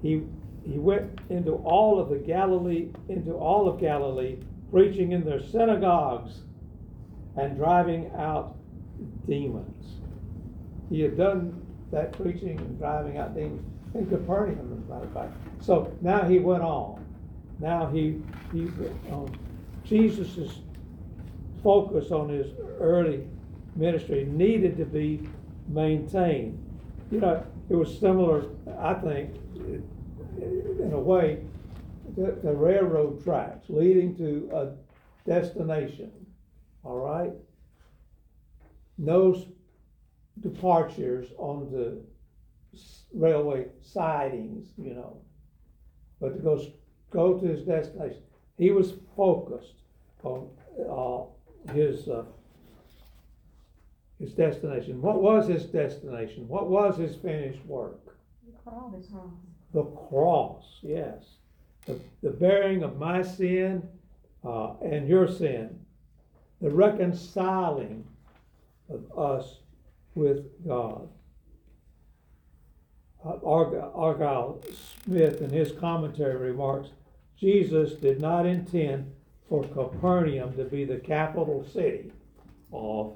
He, 0.02 0.24
he 0.64 0.78
went 0.78 1.20
into 1.30 1.54
all 1.54 2.00
of 2.00 2.10
the 2.10 2.18
Galilee, 2.18 2.90
into 3.10 3.34
all 3.34 3.68
of 3.68 3.80
Galilee, 3.80 4.38
preaching 4.72 5.12
in 5.12 5.24
their 5.24 5.42
synagogues 5.42 6.42
and 7.36 7.58
driving 7.58 8.12
out 8.18 8.56
demons. 9.28 10.02
He 10.90 11.02
had 11.02 11.18
done 11.18 11.66
that 11.92 12.12
preaching 12.14 12.58
and 12.58 12.78
driving 12.78 13.18
out 13.18 13.36
demons 13.36 13.66
in 13.94 14.08
Capernaum, 14.08 14.60
as 14.60 14.90
a 14.90 14.94
matter 14.94 15.06
of 15.06 15.14
fact. 15.14 15.34
So 15.62 15.92
now 16.02 16.24
he 16.24 16.40
went 16.40 16.64
on. 16.64 17.06
Now 17.60 17.88
he, 17.88 18.22
he, 18.52 18.68
um, 19.12 19.32
Jesus' 19.84 20.60
focus 21.64 22.12
on 22.12 22.30
his 22.30 22.48
early 22.80 23.26
ministry 23.76 24.26
needed 24.26 24.78
to 24.78 24.86
be 24.86 25.28
maintained. 25.68 26.64
You 27.12 27.22
know, 27.22 27.46
it 27.70 27.76
was 27.76 27.98
similar, 28.00 28.46
I 28.80 28.94
think, 28.96 29.36
in 29.58 30.92
a 30.94 31.00
way, 31.00 31.40
the, 32.18 32.32
the 32.44 32.54
railroad 32.54 33.24
tracks 33.24 33.70
leading 33.70 34.16
to 34.18 34.50
a 34.52 34.74
destination, 35.30 36.12
all 36.84 36.98
right? 36.98 37.32
No 38.98 39.34
s- 39.36 39.46
departures 40.40 41.28
on 41.38 41.72
the 41.72 42.02
s- 42.74 43.04
railway 43.14 43.68
sidings, 43.82 44.74
you 44.78 44.94
know, 44.96 45.18
but 46.20 46.34
to 46.34 46.40
go, 46.40 46.56
s- 46.58 46.68
go 47.12 47.38
to 47.40 47.46
his 47.46 47.64
destination. 47.64 48.24
He 48.58 48.72
was 48.72 48.94
focused 49.16 49.76
on, 50.24 50.50
uh, 50.90 51.72
his, 51.72 52.08
uh, 52.10 52.24
his 54.20 54.34
destination. 54.34 55.00
What 55.04 55.22
was 55.22 55.48
his 55.48 55.66
destination? 55.66 56.48
What 56.48 56.68
was 56.70 56.98
his 56.98 57.16
finished 57.16 57.64
work? 57.68 58.18
The 59.74 59.84
cross, 59.84 60.80
yes. 60.82 61.37
The, 61.88 62.00
the 62.22 62.30
bearing 62.30 62.84
of 62.84 62.98
my 62.98 63.22
sin 63.22 63.88
uh, 64.46 64.74
and 64.82 65.08
your 65.08 65.28
sin. 65.28 65.80
The 66.62 66.70
reconciling 66.70 68.06
of 68.90 69.18
us 69.18 69.60
with 70.16 70.46
God. 70.68 71.08
Uh, 73.26 73.34
Argile 73.44 74.64
Smith, 75.04 75.42
in 75.42 75.50
his 75.50 75.72
commentary, 75.72 76.36
remarks 76.52 76.90
Jesus 77.38 77.94
did 77.94 78.20
not 78.20 78.46
intend 78.46 79.14
for 79.48 79.64
Capernaum 79.64 80.56
to 80.56 80.64
be 80.64 80.84
the 80.84 80.98
capital 80.98 81.66
city 81.72 82.12
of 82.74 83.14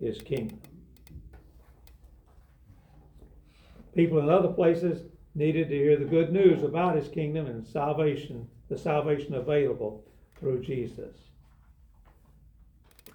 his 0.00 0.18
kingdom. 0.20 0.60
People 3.94 4.18
in 4.18 4.28
other 4.28 4.48
places 4.48 5.02
needed 5.34 5.68
to 5.68 5.74
hear 5.76 5.96
the 5.96 6.04
good 6.04 6.32
news 6.32 6.62
about 6.62 6.96
his 6.96 7.08
kingdom 7.08 7.46
and 7.46 7.66
salvation, 7.66 8.48
the 8.68 8.76
salvation 8.76 9.34
available 9.34 10.04
through 10.38 10.62
Jesus. 10.62 11.16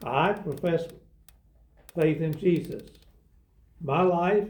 I 0.03 0.34
profess 0.34 0.86
faith 1.95 2.21
in 2.21 2.38
Jesus. 2.38 2.84
My 3.82 4.01
life 4.01 4.49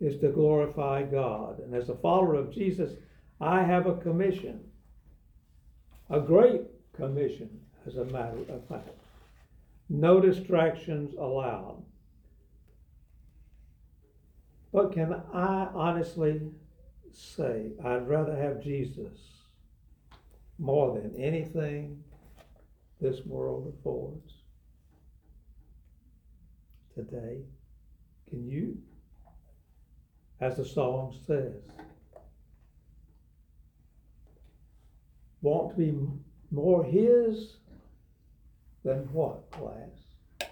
is 0.00 0.20
to 0.20 0.28
glorify 0.28 1.02
God. 1.02 1.60
And 1.60 1.74
as 1.74 1.88
a 1.88 1.94
follower 1.94 2.34
of 2.34 2.52
Jesus, 2.52 2.92
I 3.40 3.62
have 3.62 3.86
a 3.86 3.96
commission, 3.96 4.60
a 6.10 6.20
great 6.20 6.62
commission, 6.94 7.48
as 7.86 7.96
a 7.96 8.04
matter 8.06 8.40
of 8.48 8.66
fact. 8.68 8.88
No 9.88 10.20
distractions 10.20 11.14
allowed. 11.14 11.82
But 14.72 14.92
can 14.92 15.14
I 15.32 15.68
honestly 15.74 16.40
say 17.12 17.72
I'd 17.84 18.08
rather 18.08 18.36
have 18.36 18.62
Jesus 18.62 19.18
more 20.58 20.98
than 20.98 21.14
anything 21.16 22.02
this 23.00 23.24
world 23.24 23.72
affords 23.78 24.32
today? 26.94 27.38
Can 28.28 28.46
you? 28.46 28.76
As 30.40 30.56
the 30.56 30.64
song 30.64 31.16
says, 31.26 31.54
want 35.40 35.70
to 35.70 35.76
be 35.76 35.98
more 36.50 36.84
His 36.84 37.56
than 38.84 39.10
what, 39.12 39.50
class? 39.50 40.50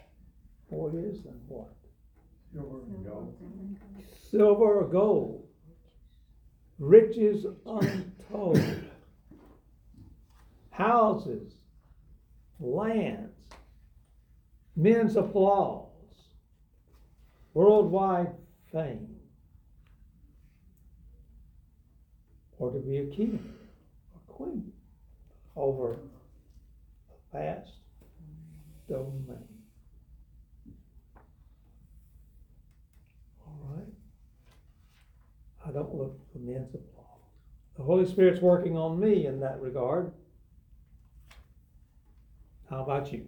More 0.70 0.90
His 0.90 1.22
than 1.22 1.40
what? 1.46 1.75
Silver 4.30 4.80
or 4.80 4.88
gold, 4.88 5.46
riches 6.78 7.46
untold, 7.66 8.60
houses, 10.70 11.54
lands, 12.60 13.32
men's 14.76 15.16
applause, 15.16 15.88
worldwide 17.54 18.32
fame, 18.72 19.16
or 22.58 22.70
to 22.70 22.78
be 22.78 22.98
a 22.98 23.06
king 23.06 23.54
or 24.14 24.34
queen 24.34 24.72
over 25.56 25.92
a 25.94 25.96
vast 27.32 27.72
domain. 28.88 29.48
All 33.46 33.58
right. 33.74 33.92
I 35.66 35.72
don't 35.72 35.94
look 35.94 36.16
for 36.32 36.38
men's 36.38 36.74
applause. 36.74 37.06
The 37.76 37.82
Holy 37.82 38.06
Spirit's 38.06 38.40
working 38.40 38.76
on 38.76 39.00
me 39.00 39.26
in 39.26 39.40
that 39.40 39.60
regard. 39.60 40.12
How 42.70 42.82
about 42.82 43.12
you? 43.12 43.26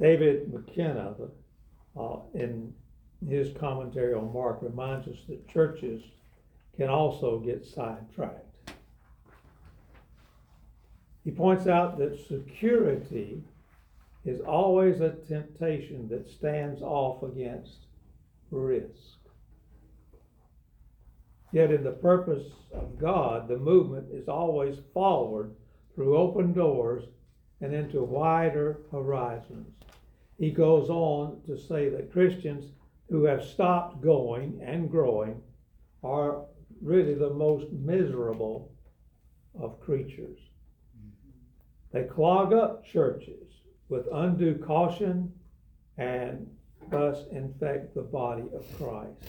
David 0.00 0.52
McKenna, 0.52 1.14
uh, 1.96 2.16
in 2.34 2.74
his 3.26 3.56
commentary 3.56 4.14
on 4.14 4.32
Mark, 4.32 4.58
reminds 4.60 5.06
us 5.06 5.18
that 5.28 5.48
churches 5.48 6.02
can 6.76 6.88
also 6.88 7.38
get 7.38 7.64
sidetracked. 7.64 8.40
He 11.22 11.30
points 11.30 11.68
out 11.68 11.98
that 11.98 12.18
security 12.26 13.42
is 14.24 14.40
always 14.40 15.00
a 15.00 15.10
temptation 15.28 16.08
that 16.08 16.28
stands 16.28 16.80
off 16.80 17.22
against 17.22 17.86
risk. 18.50 19.18
Yet, 21.52 21.70
in 21.70 21.84
the 21.84 21.92
purpose 21.92 22.48
of 22.72 22.98
God, 22.98 23.48
the 23.48 23.58
movement 23.58 24.08
is 24.12 24.28
always 24.28 24.78
forward 24.92 25.54
through 25.94 26.16
open 26.16 26.52
doors 26.52 27.04
and 27.60 27.72
into 27.72 28.02
wider 28.02 28.80
horizons. 28.90 29.68
He 30.38 30.50
goes 30.50 30.90
on 30.90 31.40
to 31.46 31.56
say 31.56 31.88
that 31.90 32.12
Christians 32.12 32.72
who 33.08 33.24
have 33.24 33.44
stopped 33.44 34.02
going 34.02 34.60
and 34.64 34.90
growing 34.90 35.40
are 36.02 36.44
really 36.82 37.14
the 37.14 37.30
most 37.30 37.70
miserable 37.72 38.72
of 39.58 39.80
creatures. 39.80 40.38
They 41.92 42.04
clog 42.04 42.52
up 42.52 42.84
churches 42.84 43.43
with 43.94 44.08
undue 44.12 44.58
caution 44.58 45.32
and 45.98 46.50
thus 46.90 47.18
infect 47.30 47.94
the 47.94 48.02
body 48.02 48.42
of 48.52 48.66
Christ. 48.76 49.22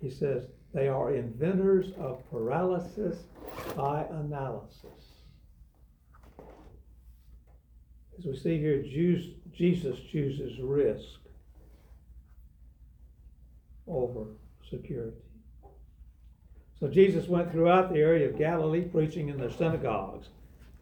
He 0.00 0.10
says 0.10 0.44
they 0.72 0.88
are 0.88 1.14
inventors 1.14 1.92
of 1.98 2.28
paralysis 2.30 3.18
by 3.76 4.06
analysis. 4.10 4.86
As 8.18 8.24
we 8.24 8.34
see 8.34 8.58
here, 8.58 8.82
Jesus 8.82 10.00
chooses 10.10 10.58
risk 10.58 11.18
over 13.86 14.24
security. 14.70 15.18
So 16.80 16.88
Jesus 16.88 17.28
went 17.28 17.52
throughout 17.52 17.92
the 17.92 18.00
area 18.00 18.30
of 18.30 18.38
Galilee 18.38 18.82
preaching 18.82 19.28
in 19.28 19.36
the 19.36 19.50
synagogues. 19.50 20.28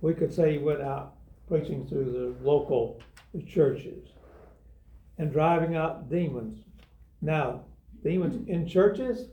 We 0.01 0.15
could 0.15 0.33
say 0.33 0.53
he 0.53 0.59
went 0.59 0.81
out 0.83 1.15
preaching 1.49 1.87
through 1.87 2.13
the 2.13 2.45
local 2.45 3.01
churches 3.47 4.09
and 5.19 5.33
driving 5.33 5.77
out 5.77 6.09
demons. 6.09 6.65
Now, 7.21 7.65
demons 8.03 8.49
in 8.49 8.67
churches? 8.67 9.29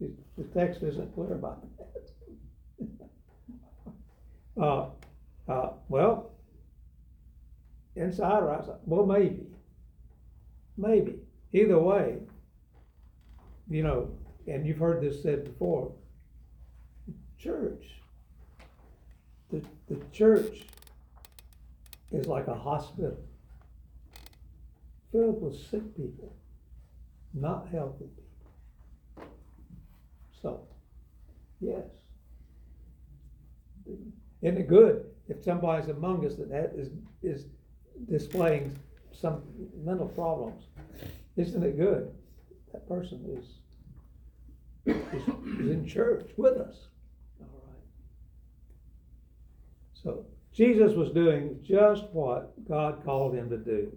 The 0.00 0.44
text 0.52 0.82
isn't 0.82 1.14
clear 1.14 1.32
about 1.34 1.64
that. 1.78 2.88
uh, 4.62 4.88
uh, 5.48 5.70
well, 5.88 6.32
inside 7.96 8.42
or 8.42 8.52
outside? 8.52 8.76
Well, 8.84 9.06
maybe. 9.06 9.46
Maybe. 10.76 11.20
Either 11.52 11.78
way, 11.78 12.18
you 13.70 13.82
know, 13.82 14.10
and 14.46 14.66
you've 14.66 14.78
heard 14.78 15.00
this 15.00 15.22
said 15.22 15.44
before 15.44 15.92
church. 17.38 17.84
The, 19.54 19.62
the 19.94 20.04
church 20.12 20.66
is 22.10 22.26
like 22.26 22.48
a 22.48 22.54
hospital 22.54 23.16
filled 25.12 25.40
with 25.40 25.56
sick 25.70 25.96
people, 25.96 26.34
not 27.32 27.68
healthy 27.70 28.06
people. 28.06 29.28
So, 30.42 30.60
yes. 31.60 31.84
Isn't 34.42 34.58
it 34.58 34.68
good 34.68 35.06
if 35.28 35.44
somebody's 35.44 35.88
among 35.88 36.26
us 36.26 36.34
that 36.34 36.72
is, 36.76 36.90
is 37.22 37.46
displaying 38.10 38.76
some 39.12 39.42
mental 39.84 40.08
problems? 40.08 40.64
Isn't 41.36 41.62
it 41.62 41.76
good? 41.76 42.10
That 42.72 42.88
person 42.88 43.20
is, 43.38 43.46
is, 44.84 45.28
is 45.60 45.70
in 45.70 45.86
church 45.86 46.30
with 46.36 46.56
us. 46.56 46.88
All 47.40 47.46
right. 47.68 47.78
So, 50.04 50.26
Jesus 50.52 50.92
was 50.92 51.10
doing 51.10 51.58
just 51.64 52.04
what 52.12 52.52
God 52.68 53.02
called 53.04 53.34
him 53.34 53.50
to 53.50 53.56
do. 53.56 53.92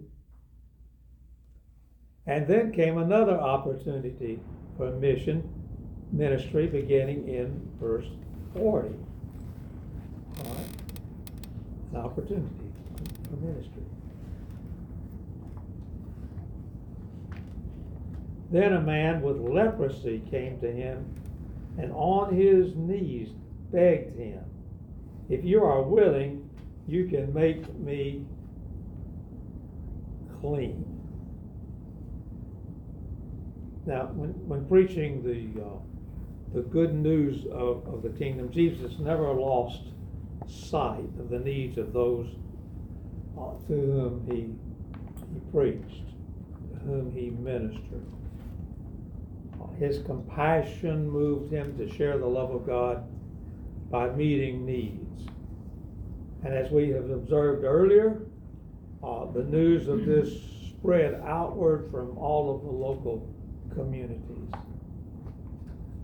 And 2.26 2.46
then 2.46 2.72
came 2.72 2.98
another 2.98 3.38
opportunity 3.38 4.40
for 4.76 4.90
mission 4.90 5.48
ministry 6.12 6.66
beginning 6.66 7.28
in 7.28 7.68
verse 7.80 8.06
40. 8.54 8.88
All 10.38 10.44
right? 10.44 10.64
An 11.92 11.96
opportunity 11.98 12.72
for 13.28 13.36
ministry. 13.36 13.82
Then 18.50 18.72
a 18.72 18.80
man 18.80 19.20
with 19.20 19.38
leprosy 19.38 20.22
came 20.30 20.58
to 20.60 20.72
him 20.72 21.04
and 21.78 21.92
on 21.92 22.34
his 22.34 22.74
knees 22.74 23.28
begged 23.70 24.16
him, 24.16 24.42
If 25.28 25.44
you 25.44 25.62
are 25.62 25.82
willing, 25.82 26.48
you 26.86 27.06
can 27.06 27.32
make 27.34 27.74
me 27.78 28.24
clean. 30.40 30.84
Now, 33.84 34.06
when, 34.14 34.30
when 34.48 34.66
preaching 34.66 35.22
the, 35.22 35.62
uh, 35.62 35.68
the 36.54 36.62
good 36.62 36.94
news 36.94 37.44
of, 37.46 37.86
of 37.86 38.02
the 38.02 38.10
kingdom, 38.10 38.50
Jesus 38.50 38.98
never 38.98 39.30
lost 39.32 39.82
sight 40.46 41.04
of 41.18 41.28
the 41.28 41.38
needs 41.38 41.76
of 41.76 41.92
those 41.92 42.26
uh, 43.38 43.52
to 43.66 43.74
whom 43.74 44.26
he, 44.30 44.54
he 45.34 45.40
preached, 45.52 46.06
to 46.72 46.78
whom 46.84 47.12
he 47.12 47.30
ministered. 47.30 48.06
His 49.78 49.98
compassion 50.02 51.08
moved 51.08 51.52
him 51.52 51.76
to 51.78 51.88
share 51.94 52.18
the 52.18 52.26
love 52.26 52.50
of 52.50 52.66
God 52.66 53.04
by 53.90 54.10
meeting 54.10 54.66
needs. 54.66 55.28
And 56.44 56.54
as 56.54 56.70
we 56.70 56.90
have 56.90 57.10
observed 57.10 57.64
earlier, 57.64 58.22
uh, 59.02 59.26
the 59.32 59.44
news 59.44 59.88
of 59.88 60.04
this 60.04 60.32
spread 60.68 61.20
outward 61.26 61.90
from 61.90 62.16
all 62.18 62.54
of 62.54 62.62
the 62.62 62.70
local 62.70 63.28
communities. 63.74 64.52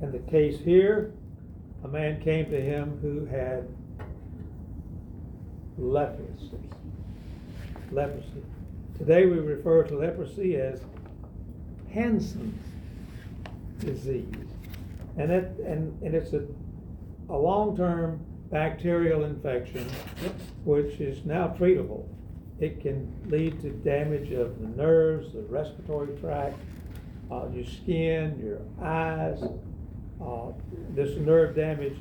In 0.02 0.12
the 0.12 0.18
case 0.30 0.58
here, 0.58 1.12
a 1.84 1.88
man 1.88 2.20
came 2.20 2.50
to 2.50 2.60
him 2.60 2.98
who 3.00 3.24
had 3.26 3.68
leprosy. 5.78 6.58
Leprosy. 7.92 8.42
Today 8.98 9.26
we 9.26 9.38
refer 9.38 9.82
to 9.84 9.96
leprosy 9.96 10.56
as 10.56 10.80
Hansen's 11.92 12.60
disease. 13.78 14.26
And, 15.16 15.30
it, 15.30 15.58
and, 15.64 16.00
and 16.02 16.14
it's 16.14 16.32
a, 16.32 16.44
a 17.28 17.36
long 17.36 17.76
term 17.76 18.24
bacterial 18.50 19.24
infection 19.24 19.88
which 20.64 21.00
is 21.00 21.24
now 21.24 21.48
treatable. 21.48 22.06
It 22.60 22.80
can 22.80 23.12
lead 23.26 23.60
to 23.62 23.70
damage 23.70 24.30
of 24.32 24.60
the 24.60 24.68
nerves, 24.68 25.32
the 25.32 25.42
respiratory 25.42 26.16
tract, 26.20 26.56
uh, 27.30 27.48
your 27.52 27.64
skin, 27.64 28.40
your 28.42 28.60
eyes. 28.86 29.42
Uh, 30.22 30.52
this 30.90 31.16
nerve 31.18 31.56
damage 31.56 31.96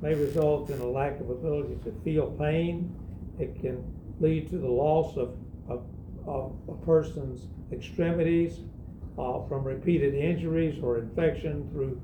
may 0.00 0.14
result 0.14 0.70
in 0.70 0.80
a 0.80 0.86
lack 0.86 1.18
of 1.20 1.30
ability 1.30 1.76
to 1.84 1.92
feel 2.04 2.30
pain. 2.32 2.94
It 3.38 3.60
can 3.60 3.82
lead 4.20 4.48
to 4.50 4.58
the 4.58 4.68
loss 4.68 5.16
of, 5.16 5.36
of, 5.68 5.84
of 6.26 6.52
a 6.68 6.74
person's 6.86 7.48
extremities 7.72 8.60
uh, 9.18 9.40
from 9.48 9.64
repeated 9.64 10.14
injuries 10.14 10.78
or 10.82 10.98
infection 10.98 11.68
through 11.72 12.00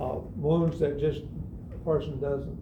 uh, 0.00 0.18
wounds 0.36 0.80
that 0.80 0.98
just 0.98 1.22
person 1.84 2.20
doesn't 2.20 2.58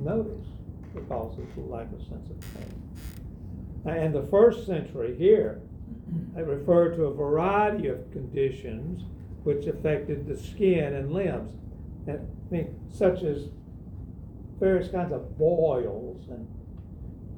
notice 0.00 0.46
because 0.94 1.38
of 1.38 1.70
lack 1.70 1.86
of 1.92 2.00
sense 2.02 2.28
of 2.30 2.40
pain. 2.54 2.82
Now, 3.84 3.94
in 3.94 4.12
the 4.12 4.22
first 4.24 4.66
century 4.66 5.16
here, 5.16 5.60
they 6.34 6.42
referred 6.42 6.96
to 6.96 7.04
a 7.04 7.14
variety 7.14 7.88
of 7.88 8.10
conditions 8.12 9.02
which 9.44 9.66
affected 9.66 10.26
the 10.26 10.36
skin 10.36 10.94
and 10.94 11.12
limbs, 11.12 11.52
and 12.06 12.18
I 12.18 12.52
mean, 12.52 12.80
such 12.92 13.22
as 13.22 13.48
various 14.58 14.90
kinds 14.90 15.12
of 15.12 15.38
boils 15.38 16.28
and 16.28 16.46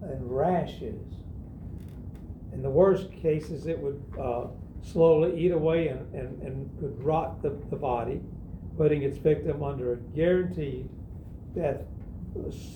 and 0.02 0.37
rashes. 0.37 1.00
In 2.52 2.62
the 2.62 2.70
worst 2.70 3.12
cases, 3.12 3.66
it 3.66 3.78
would 3.78 4.02
uh, 4.20 4.46
slowly 4.82 5.38
eat 5.40 5.52
away 5.52 5.88
and, 5.88 6.12
and, 6.14 6.42
and 6.42 6.80
could 6.80 7.02
rot 7.02 7.40
the, 7.42 7.50
the 7.70 7.76
body, 7.76 8.20
putting 8.76 9.02
its 9.02 9.18
victim 9.18 9.62
under 9.62 9.92
a 9.92 9.96
guaranteed 9.96 10.88
death 11.54 11.82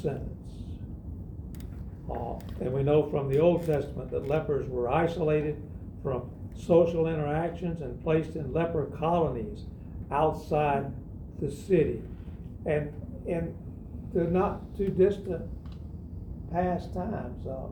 sentence. 0.03 0.33
Uh, 2.11 2.39
and 2.61 2.73
we 2.73 2.83
know 2.83 3.09
from 3.11 3.29
the 3.29 3.39
Old 3.39 3.67
Testament 3.67 4.11
that 4.11 4.29
lepers 4.29 4.69
were 4.69 4.89
isolated 4.89 5.61
from 6.03 6.31
social 6.55 7.09
interactions 7.09 7.83
and 7.83 8.03
placed 8.03 8.37
in 8.37 8.53
leper 8.53 8.87
colonies 8.99 9.65
outside 10.11 10.93
the 11.41 11.51
city. 11.51 12.03
And 12.65 12.93
in 13.27 13.55
the 14.15 14.25
not 14.25 14.77
too 14.77 14.89
distant 14.89 15.43
past 16.53 16.95
times, 16.95 17.47
uh, 17.47 17.67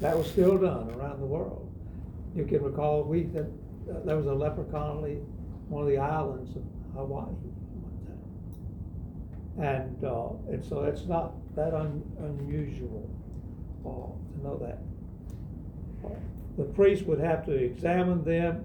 that 0.00 0.16
was 0.16 0.28
still 0.28 0.58
done 0.58 0.90
around 0.92 1.20
the 1.20 1.26
world. 1.26 1.70
You 2.34 2.44
can 2.44 2.62
recall 2.62 3.02
we 3.02 3.22
that 3.24 3.46
uh, 3.90 4.00
there 4.04 4.16
was 4.16 4.26
a 4.26 4.34
leper 4.34 4.64
colony, 4.64 5.18
one 5.68 5.82
of 5.82 5.88
the 5.88 5.98
islands 5.98 6.56
Hawaii. 6.98 7.26
one 7.26 7.96
time. 9.56 9.66
And 9.66 10.04
uh, 10.04 10.52
and 10.52 10.64
so 10.64 10.84
it's 10.84 11.06
not 11.06 11.32
that 11.54 11.74
un, 11.74 12.02
unusual 12.20 13.08
uh, 13.84 14.36
to 14.36 14.44
know 14.44 14.58
that. 14.58 14.78
The 16.56 16.64
priest 16.64 17.04
would 17.06 17.20
have 17.20 17.46
to 17.46 17.52
examine 17.52 18.24
them, 18.24 18.64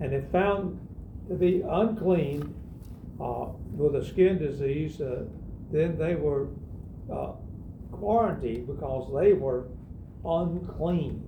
and 0.00 0.14
if 0.14 0.26
found 0.30 0.80
to 1.28 1.34
be 1.34 1.62
unclean 1.68 2.54
uh, 3.20 3.46
with 3.72 3.96
a 3.96 4.04
skin 4.04 4.38
disease, 4.38 5.00
uh, 5.00 5.24
then 5.70 5.98
they 5.98 6.14
were 6.14 6.48
uh, 7.12 7.32
quarantined 7.92 8.66
because 8.66 9.12
they 9.14 9.34
were 9.34 9.66
unclean. 10.24 11.22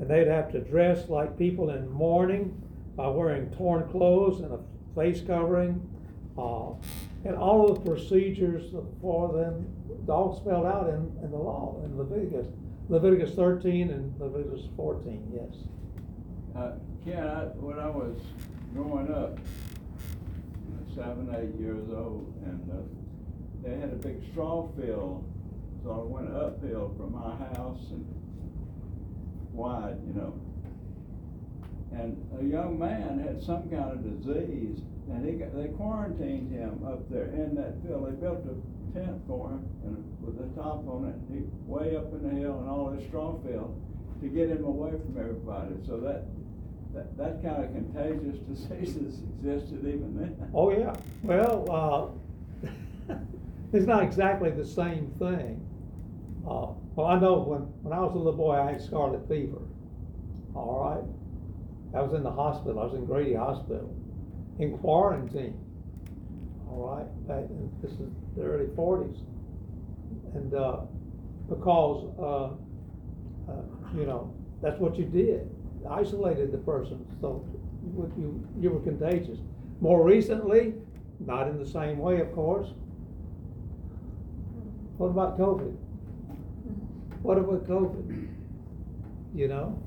And 0.00 0.08
they'd 0.08 0.26
have 0.26 0.52
to 0.52 0.60
dress 0.60 1.08
like 1.08 1.38
people 1.38 1.70
in 1.70 1.88
mourning 1.90 2.60
by 2.96 3.08
wearing 3.08 3.50
torn 3.50 3.88
clothes 3.90 4.40
and 4.40 4.52
a 4.52 4.58
face 4.94 5.20
covering. 5.26 5.80
Uh, 6.36 6.72
and 7.24 7.36
all 7.36 7.70
of 7.70 7.82
the 7.82 7.90
procedures 7.90 8.74
for 9.00 9.32
them, 9.32 9.66
all 10.08 10.38
spelled 10.38 10.66
out 10.66 10.88
in, 10.88 11.10
in 11.22 11.30
the 11.30 11.36
law, 11.36 11.80
in 11.84 11.96
Leviticus. 11.96 12.46
Leviticus 12.88 13.34
13 13.34 13.90
and 13.90 14.20
Leviticus 14.20 14.66
14, 14.76 15.32
yes. 15.32 15.56
Uh, 16.54 16.72
Ken, 17.04 17.26
I, 17.26 17.44
when 17.56 17.78
I 17.78 17.88
was 17.88 18.20
growing 18.74 19.10
up, 19.12 19.38
seven, 20.94 21.34
eight 21.38 21.58
years 21.58 21.88
old, 21.90 22.32
and, 22.44 22.70
uh, 22.70 22.82
they 23.62 23.80
had 23.80 23.90
a 23.90 23.96
big 23.96 24.22
straw 24.30 24.68
field, 24.76 25.24
so 25.82 25.90
I 25.90 26.20
went 26.20 26.36
uphill 26.36 26.94
from 26.98 27.12
my 27.12 27.34
house 27.56 27.80
and 27.90 28.06
wide, 29.52 29.96
you 30.06 30.12
know. 30.12 30.38
And 32.00 32.16
a 32.40 32.44
young 32.44 32.78
man 32.78 33.20
had 33.20 33.40
some 33.40 33.70
kind 33.70 33.92
of 33.92 34.02
disease, 34.02 34.80
and 35.08 35.24
he 35.24 35.32
got, 35.32 35.54
they 35.54 35.68
quarantined 35.68 36.50
him 36.52 36.84
up 36.86 37.08
there 37.10 37.26
in 37.26 37.54
that 37.54 37.80
field. 37.82 38.08
They 38.08 38.20
built 38.20 38.44
a 38.46 38.98
tent 38.98 39.22
for 39.28 39.50
him, 39.50 39.68
and 39.84 40.02
with 40.20 40.40
a 40.40 40.48
top 40.56 40.86
on 40.88 41.06
it, 41.06 41.16
he, 41.32 41.44
way 41.66 41.96
up 41.96 42.12
in 42.12 42.28
the 42.28 42.34
hill 42.34 42.58
and 42.58 42.68
all 42.68 42.90
this 42.90 43.06
straw 43.06 43.38
field, 43.46 43.80
to 44.20 44.28
get 44.28 44.48
him 44.48 44.64
away 44.64 44.90
from 44.90 45.16
everybody, 45.18 45.74
so 45.86 45.98
that, 46.00 46.24
that, 46.94 47.16
that 47.16 47.42
kind 47.42 47.64
of 47.64 47.72
contagious 47.72 48.38
diseases 48.48 49.20
existed 49.38 49.80
even 49.86 50.16
then. 50.18 50.50
Oh, 50.52 50.70
yeah. 50.70 50.94
Well, 51.22 52.18
uh, 52.68 53.14
it's 53.72 53.86
not 53.86 54.02
exactly 54.02 54.50
the 54.50 54.66
same 54.66 55.12
thing. 55.18 55.64
Uh, 56.44 56.74
well, 56.96 57.06
I 57.06 57.18
know 57.18 57.38
when, 57.38 57.60
when 57.82 57.92
I 57.92 58.00
was 58.00 58.14
a 58.14 58.18
little 58.18 58.32
boy, 58.32 58.54
I 58.54 58.72
had 58.72 58.82
scarlet 58.82 59.26
fever. 59.28 59.62
All 60.54 60.94
right? 60.94 61.13
I 61.94 62.00
was 62.00 62.12
in 62.12 62.22
the 62.22 62.30
hospital. 62.30 62.80
I 62.80 62.84
was 62.84 62.94
in 62.94 63.04
Grady 63.04 63.34
Hospital 63.34 63.94
in 64.58 64.76
quarantine. 64.78 65.58
All 66.68 66.96
right? 66.96 67.28
Back 67.28 67.50
in, 67.50 67.70
this 67.82 67.92
is 67.92 68.10
the 68.36 68.42
early 68.42 68.66
40s. 68.66 69.20
And 70.34 70.54
uh, 70.54 70.80
because, 71.48 72.06
uh, 72.18 73.50
uh, 73.50 73.62
you 73.96 74.06
know, 74.06 74.34
that's 74.62 74.78
what 74.80 74.98
you 74.98 75.04
did. 75.04 75.48
Isolated 75.88 76.50
the 76.50 76.58
person, 76.58 77.04
so 77.20 77.46
you, 77.84 78.12
you, 78.16 78.48
you 78.58 78.70
were 78.70 78.80
contagious. 78.80 79.38
More 79.80 80.02
recently, 80.02 80.74
not 81.20 81.46
in 81.48 81.58
the 81.58 81.68
same 81.68 81.98
way, 81.98 82.20
of 82.20 82.32
course. 82.34 82.68
What 84.96 85.08
about 85.08 85.38
COVID? 85.38 85.76
What 87.20 87.36
about 87.36 87.68
COVID? 87.68 88.28
You 89.34 89.48
know? 89.48 89.83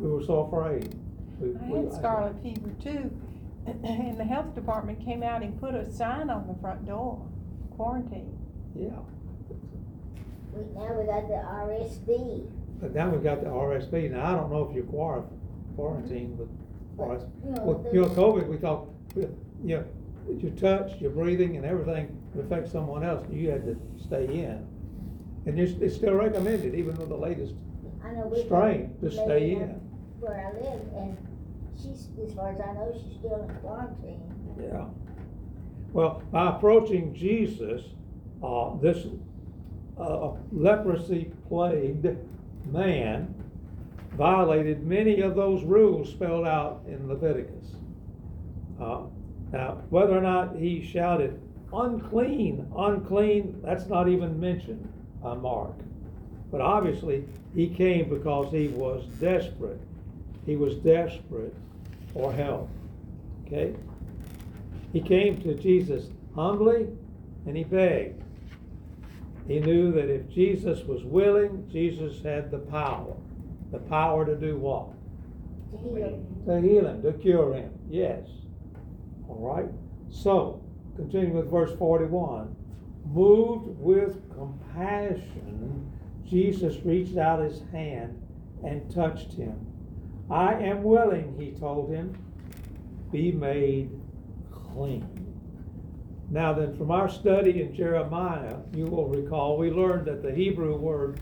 We 0.00 0.10
were 0.10 0.22
so 0.24 0.40
afraid. 0.46 0.94
We- 1.40 1.54
I 1.56 1.70
we 1.70 1.78
had 1.84 1.92
scarlet 1.92 2.42
fever 2.42 2.70
too, 2.82 3.10
and 3.84 4.16
the 4.18 4.24
health 4.24 4.54
department 4.54 5.04
came 5.04 5.22
out 5.22 5.42
and 5.42 5.58
put 5.60 5.74
a 5.74 5.90
sign 5.92 6.30
on 6.30 6.46
the 6.46 6.54
front 6.60 6.86
door, 6.86 7.20
quarantine. 7.76 8.36
Yeah, 8.74 8.90
We, 10.54 10.62
now 10.74 10.98
we 10.98 11.04
got 11.06 11.28
the 11.28 11.34
RSV. 11.34 12.46
but 12.80 12.94
now 12.94 13.10
we've 13.10 13.22
got 13.22 13.40
the 13.42 13.48
RSV. 13.50 14.10
Now, 14.12 14.32
I 14.32 14.36
don't 14.36 14.50
know 14.50 14.62
if 14.68 14.74
you're 14.74 14.84
quar- 14.84 15.24
quarantined 15.76 16.38
with 16.38 16.48
RSV. 16.98 17.28
You 17.44 17.50
know, 17.52 17.62
With, 17.64 17.94
you 17.94 18.00
know, 18.02 18.08
COVID, 18.08 18.46
we 18.48 18.56
thought, 18.56 18.88
you 19.16 19.28
know, 19.64 19.84
your 20.38 20.52
touch, 20.52 20.98
your 21.00 21.10
breathing 21.10 21.56
and 21.56 21.66
everything 21.66 22.16
would 22.34 22.46
affect 22.46 22.68
someone 22.70 23.02
else. 23.04 23.26
You 23.30 23.50
had 23.50 23.64
to 23.64 23.76
stay 24.02 24.24
in. 24.26 24.66
And 25.46 25.58
it's, 25.58 25.72
it's 25.80 25.94
still 25.96 26.14
recommended, 26.14 26.74
even 26.74 26.96
with 26.96 27.08
the 27.08 27.16
latest 27.16 27.54
I 28.04 28.12
know 28.12 28.26
we. 28.26 28.44
strain, 28.44 28.94
to 29.00 29.10
stay 29.10 29.26
lady 29.26 29.52
in. 29.56 29.80
Where 30.20 30.36
I 30.36 30.52
live, 30.60 30.80
and 30.96 31.16
she's, 31.76 32.08
as 32.22 32.34
far 32.34 32.52
as 32.52 32.60
I 32.60 32.72
know, 32.74 32.92
she's 32.92 33.16
still 33.18 33.42
in 33.42 33.54
quarantine. 33.56 34.20
Yeah. 34.60 34.84
Well, 35.92 36.22
by 36.30 36.50
approaching 36.50 37.14
Jesus, 37.14 37.82
uh, 38.42 38.76
this 38.76 39.06
uh, 39.98 40.32
leprosy 40.52 41.32
plagued 41.48 42.06
man 42.70 43.34
violated 44.12 44.86
many 44.86 45.20
of 45.22 45.34
those 45.36 45.64
rules 45.64 46.10
spelled 46.10 46.46
out 46.46 46.82
in 46.86 47.08
Leviticus. 47.08 47.76
Uh, 48.80 49.04
now, 49.52 49.82
whether 49.88 50.16
or 50.16 50.20
not 50.20 50.56
he 50.56 50.84
shouted, 50.84 51.40
unclean, 51.72 52.70
unclean, 52.76 53.58
that's 53.64 53.86
not 53.86 54.08
even 54.08 54.38
mentioned 54.38 54.86
by 55.22 55.34
Mark. 55.34 55.74
But 56.50 56.60
obviously, 56.60 57.24
he 57.54 57.68
came 57.68 58.08
because 58.08 58.52
he 58.52 58.68
was 58.68 59.04
desperate. 59.20 59.80
He 60.46 60.56
was 60.56 60.74
desperate 60.76 61.54
for 62.12 62.32
help. 62.32 62.68
Okay? 63.46 63.74
He 64.92 65.00
came 65.00 65.40
to 65.42 65.54
Jesus 65.54 66.06
humbly 66.34 66.88
and 67.46 67.56
he 67.56 67.64
begged. 67.64 68.22
He 69.46 69.58
knew 69.58 69.92
that 69.92 70.08
if 70.08 70.28
Jesus 70.28 70.84
was 70.84 71.02
willing, 71.04 71.68
Jesus 71.70 72.22
had 72.22 72.50
the 72.50 72.58
power. 72.58 73.16
The 73.72 73.78
power 73.78 74.24
to 74.24 74.36
do 74.36 74.56
what? 74.56 74.88
To 75.72 75.78
heal. 75.78 76.26
To 76.46 76.60
heal 76.60 76.86
him, 76.86 77.02
to 77.02 77.12
cure 77.14 77.54
him. 77.54 77.72
Yes. 77.88 78.28
All 79.28 79.54
right. 79.54 79.68
So, 80.08 80.62
continuing 80.96 81.34
with 81.34 81.50
verse 81.50 81.76
41. 81.78 82.54
Moved 83.06 83.78
with 83.78 84.20
compassion, 84.34 85.90
Jesus 86.24 86.76
reached 86.84 87.16
out 87.16 87.40
his 87.40 87.62
hand 87.72 88.20
and 88.64 88.88
touched 88.92 89.32
him. 89.32 89.69
I 90.30 90.54
am 90.54 90.82
willing, 90.84 91.34
he 91.38 91.50
told 91.52 91.90
him, 91.90 92.16
be 93.10 93.32
made 93.32 93.90
clean. 94.50 95.08
Now 96.30 96.52
then, 96.52 96.76
from 96.76 96.92
our 96.92 97.08
study 97.08 97.62
in 97.62 97.74
Jeremiah, 97.74 98.58
you 98.72 98.86
will 98.86 99.08
recall 99.08 99.58
we 99.58 99.70
learned 99.70 100.06
that 100.06 100.22
the 100.22 100.32
Hebrew 100.32 100.76
word 100.76 101.20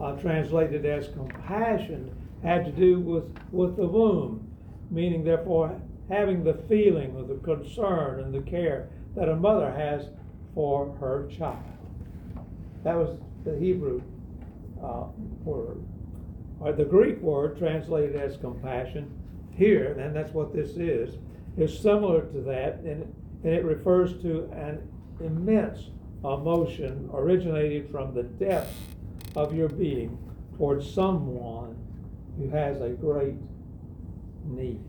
uh, 0.00 0.12
translated 0.12 0.86
as 0.86 1.08
compassion 1.08 2.14
had 2.44 2.64
to 2.64 2.70
do 2.70 3.00
with, 3.00 3.24
with 3.50 3.76
the 3.76 3.86
womb, 3.86 4.48
meaning 4.90 5.24
therefore 5.24 5.80
having 6.08 6.44
the 6.44 6.54
feeling 6.68 7.16
of 7.16 7.26
the 7.26 7.36
concern 7.36 8.20
and 8.20 8.32
the 8.32 8.48
care 8.48 8.88
that 9.16 9.28
a 9.28 9.34
mother 9.34 9.72
has 9.72 10.10
for 10.54 10.94
her 11.00 11.28
child. 11.36 11.58
That 12.84 12.94
was 12.94 13.18
the 13.44 13.58
Hebrew 13.58 14.02
uh, 14.80 15.06
word. 15.44 15.82
Or 16.64 16.72
the 16.72 16.84
Greek 16.86 17.20
word 17.20 17.58
translated 17.58 18.16
as 18.16 18.38
compassion 18.38 19.10
here, 19.54 19.92
and 19.98 20.16
that's 20.16 20.32
what 20.32 20.54
this 20.54 20.70
is, 20.78 21.14
is 21.58 21.78
similar 21.78 22.22
to 22.22 22.40
that, 22.40 22.76
and, 22.78 23.02
and 23.44 23.52
it 23.52 23.62
refers 23.64 24.14
to 24.22 24.50
an 24.54 24.80
immense 25.20 25.90
emotion 26.24 27.10
originated 27.12 27.90
from 27.90 28.14
the 28.14 28.22
depths 28.22 28.74
of 29.36 29.54
your 29.54 29.68
being 29.68 30.18
towards 30.56 30.90
someone 30.90 31.76
who 32.38 32.48
has 32.48 32.80
a 32.80 32.88
great 32.88 33.34
need. 34.46 34.80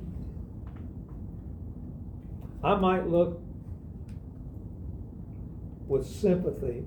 I 2.63 2.75
might 2.75 3.05
look 3.07 3.41
with 5.87 6.07
sympathy 6.07 6.85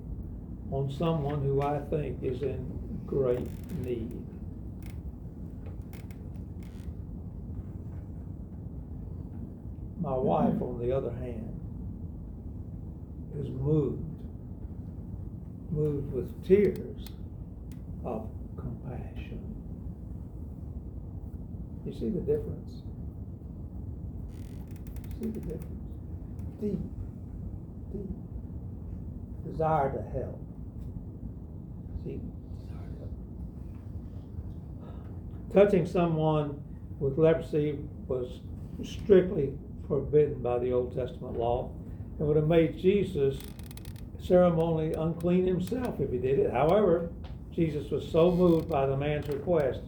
on 0.71 0.91
someone 0.91 1.43
who 1.43 1.61
I 1.61 1.79
think 1.91 2.23
is 2.23 2.41
in 2.41 3.01
great 3.05 3.47
need. 3.83 4.28
My 9.99 10.13
wife, 10.13 10.61
on 10.61 10.79
the 10.79 10.95
other 10.95 11.11
hand, 11.11 11.59
is 13.37 13.49
moved, 13.49 14.03
moved 15.71 16.11
with 16.13 16.47
tears 16.47 17.05
of 18.05 18.27
compassion. 18.57 19.43
You 21.85 21.93
see 21.93 22.09
the 22.09 22.21
difference? 22.21 22.83
See 25.19 25.27
the 25.27 25.39
difference? 25.39 25.65
Deep, 26.61 26.79
deep 27.91 28.09
desire 29.59 29.91
to 29.91 30.01
help. 30.17 30.39
See. 32.05 32.21
Touching 35.53 35.85
someone 35.85 36.61
with 36.99 37.17
leprosy 37.17 37.79
was 38.07 38.39
strictly 38.83 39.51
forbidden 39.89 40.41
by 40.41 40.59
the 40.59 40.71
Old 40.71 40.95
Testament 40.95 41.37
law 41.37 41.69
and 42.19 42.27
would 42.27 42.37
have 42.37 42.47
made 42.47 42.77
Jesus 42.77 43.37
ceremonially 44.23 44.93
unclean 44.93 45.47
himself 45.47 45.99
if 45.99 46.11
he 46.11 46.19
did 46.19 46.39
it. 46.39 46.53
However, 46.53 47.09
Jesus 47.53 47.89
was 47.89 48.09
so 48.09 48.31
moved 48.31 48.69
by 48.69 48.85
the 48.85 48.95
man's 48.95 49.27
request, 49.27 49.81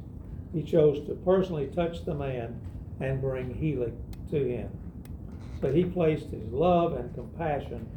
he 0.53 0.63
chose 0.63 1.05
to 1.07 1.13
personally 1.23 1.67
touch 1.67 2.03
the 2.03 2.15
man 2.15 2.59
and 2.99 3.21
bring 3.21 3.53
healing 3.53 3.97
to 4.31 4.43
him. 4.43 4.69
So 5.61 5.71
he 5.71 5.85
placed 5.85 6.29
his 6.29 6.51
love 6.51 6.93
and 6.93 7.13
compassion 7.13 7.87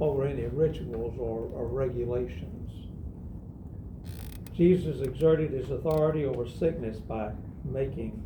over 0.00 0.26
any 0.26 0.46
rituals 0.46 1.14
or, 1.18 1.50
or 1.54 1.66
regulations. 1.66 2.70
Jesus 4.56 5.00
exerted 5.00 5.50
his 5.50 5.70
authority 5.70 6.24
over 6.24 6.48
sickness 6.48 6.98
by 6.98 7.32
making 7.64 8.22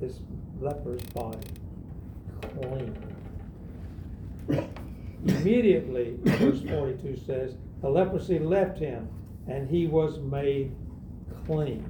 this 0.00 0.20
leper's 0.60 1.02
body 1.12 1.38
Immediately, 5.26 6.16
verse 6.22 6.62
42 6.62 7.16
says, 7.26 7.54
the 7.80 7.88
leprosy 7.88 8.38
left 8.38 8.78
him 8.78 9.08
and 9.46 9.68
he 9.68 9.86
was 9.86 10.18
made 10.20 10.74
clean. 11.46 11.88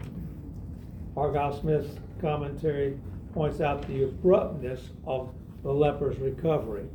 Argile 1.16 1.60
Smith's 1.60 1.98
commentary 2.20 2.98
points 3.34 3.60
out 3.60 3.86
the 3.88 4.04
abruptness 4.04 4.90
of 5.06 5.32
the 5.62 5.72
leper's 5.72 6.18
recovery. 6.18 6.86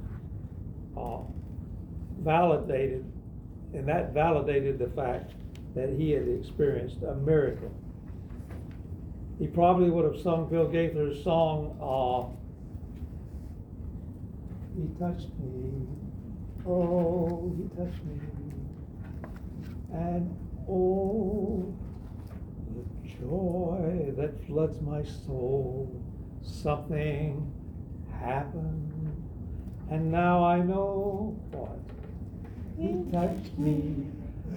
Uh, 0.97 1.19
validated, 2.19 3.05
and 3.73 3.87
that 3.87 4.13
validated 4.13 4.79
the 4.79 4.87
fact 4.89 5.33
that 5.75 5.89
he 5.89 6.11
had 6.11 6.27
experienced 6.27 7.01
a 7.03 7.15
miracle. 7.15 7.71
He 9.39 9.47
probably 9.47 9.89
would 9.89 10.05
have 10.05 10.21
sung 10.21 10.47
Bill 10.49 10.67
Gaither's 10.67 11.23
song, 11.23 11.77
uh, 11.81 12.42
He 14.75 14.87
touched 14.99 15.29
me, 15.39 15.87
oh, 16.65 17.53
he 17.55 17.63
touched 17.77 18.03
me, 18.05 18.19
and 19.93 20.35
oh, 20.67 21.71
the 22.73 23.09
joy 23.19 24.11
that 24.17 24.45
floods 24.47 24.81
my 24.81 25.03
soul, 25.03 25.95
something 26.41 27.53
happened, 28.19 29.23
and 29.91 30.11
now 30.11 30.43
I 30.43 30.59
know 30.59 31.39
what. 31.51 31.79
He 32.79 33.11
touched 33.11 33.55
me 33.59 34.07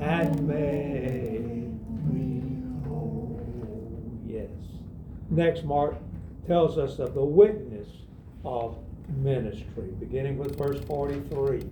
and 0.01 0.49
made 0.49 1.79
me 2.11 2.89
whole. 2.89 3.39
Yes. 4.27 4.49
Next, 5.29 5.65
Mark 5.65 5.97
tells 6.47 6.79
us 6.79 6.99
of 6.99 7.13
the 7.13 7.25
witness 7.25 7.89
of 8.45 8.79
ministry, 9.09 9.89
beginning 9.99 10.39
with 10.39 10.59
verse 10.59 10.81
43. 10.85 11.65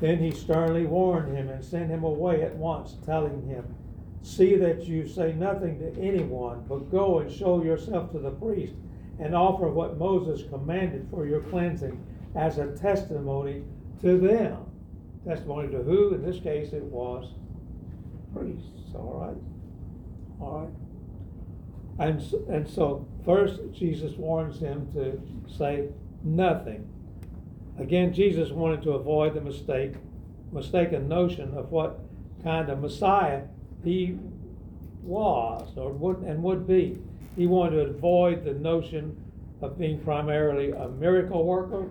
Then 0.00 0.18
he 0.18 0.30
sternly 0.30 0.86
warned 0.86 1.36
him 1.36 1.50
and 1.50 1.64
sent 1.64 1.90
him 1.90 2.04
away 2.04 2.42
at 2.42 2.56
once, 2.56 2.96
telling 3.04 3.46
him, 3.46 3.74
See 4.22 4.56
that 4.56 4.84
you 4.84 5.08
say 5.08 5.32
nothing 5.32 5.78
to 5.78 6.00
anyone, 6.00 6.64
but 6.68 6.90
go 6.90 7.20
and 7.20 7.32
show 7.32 7.62
yourself 7.62 8.12
to 8.12 8.18
the 8.18 8.30
priest 8.30 8.74
and 9.18 9.34
offer 9.34 9.68
what 9.68 9.98
Moses 9.98 10.46
commanded 10.50 11.06
for 11.10 11.26
your 11.26 11.40
cleansing 11.40 12.02
as 12.34 12.58
a 12.58 12.76
testimony 12.76 13.64
to 14.02 14.18
them. 14.18 14.58
Testimony 15.26 15.68
to 15.68 15.82
who? 15.82 16.14
In 16.14 16.22
this 16.22 16.40
case, 16.40 16.72
it 16.72 16.82
was 16.84 17.32
priests. 18.34 18.94
All 18.94 19.26
right. 19.26 20.40
All 20.40 20.60
right. 20.60 22.08
And, 22.08 22.22
and 22.48 22.68
so, 22.68 23.06
first, 23.24 23.60
Jesus 23.72 24.16
warns 24.16 24.58
him 24.58 24.90
to 24.94 25.20
say 25.50 25.88
nothing. 26.22 26.88
Again, 27.78 28.12
Jesus 28.12 28.50
wanted 28.50 28.82
to 28.82 28.92
avoid 28.92 29.34
the 29.34 29.40
mistake, 29.40 29.94
mistaken 30.52 31.08
notion 31.08 31.54
of 31.56 31.70
what 31.70 32.00
kind 32.42 32.68
of 32.68 32.80
Messiah 32.80 33.42
he 33.84 34.18
was 35.02 35.68
or 35.76 35.92
would 35.92 36.18
and 36.18 36.42
would 36.42 36.66
be. 36.66 36.98
He 37.36 37.46
wanted 37.46 37.84
to 37.84 37.90
avoid 37.90 38.44
the 38.44 38.54
notion 38.54 39.16
of 39.62 39.78
being 39.78 40.00
primarily 40.00 40.72
a 40.72 40.88
miracle 40.88 41.44
worker. 41.44 41.90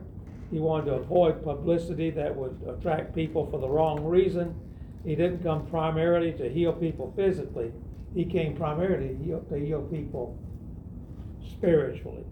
He 0.52 0.60
wanted 0.60 0.86
to 0.86 0.94
avoid 0.96 1.44
publicity 1.44 2.10
that 2.12 2.36
would 2.36 2.60
attract 2.68 3.15
people 3.15 3.50
for 3.50 3.60
the 3.60 3.70
wrong 3.70 4.04
reason. 4.04 4.56
He 5.06 5.15
didn't 5.15 5.44
come 5.44 5.65
primarily 5.68 6.34
to 6.34 6.50
heal 6.50 6.74
people 6.74 7.13
physically. 7.15 7.72
He 8.13 8.26
came 8.26 8.56
primarily 8.56 9.10
to 9.10 9.24
heal, 9.24 9.46
to 9.50 9.56
heal 9.56 9.82
people 9.84 10.38
spiritually. 11.52 12.26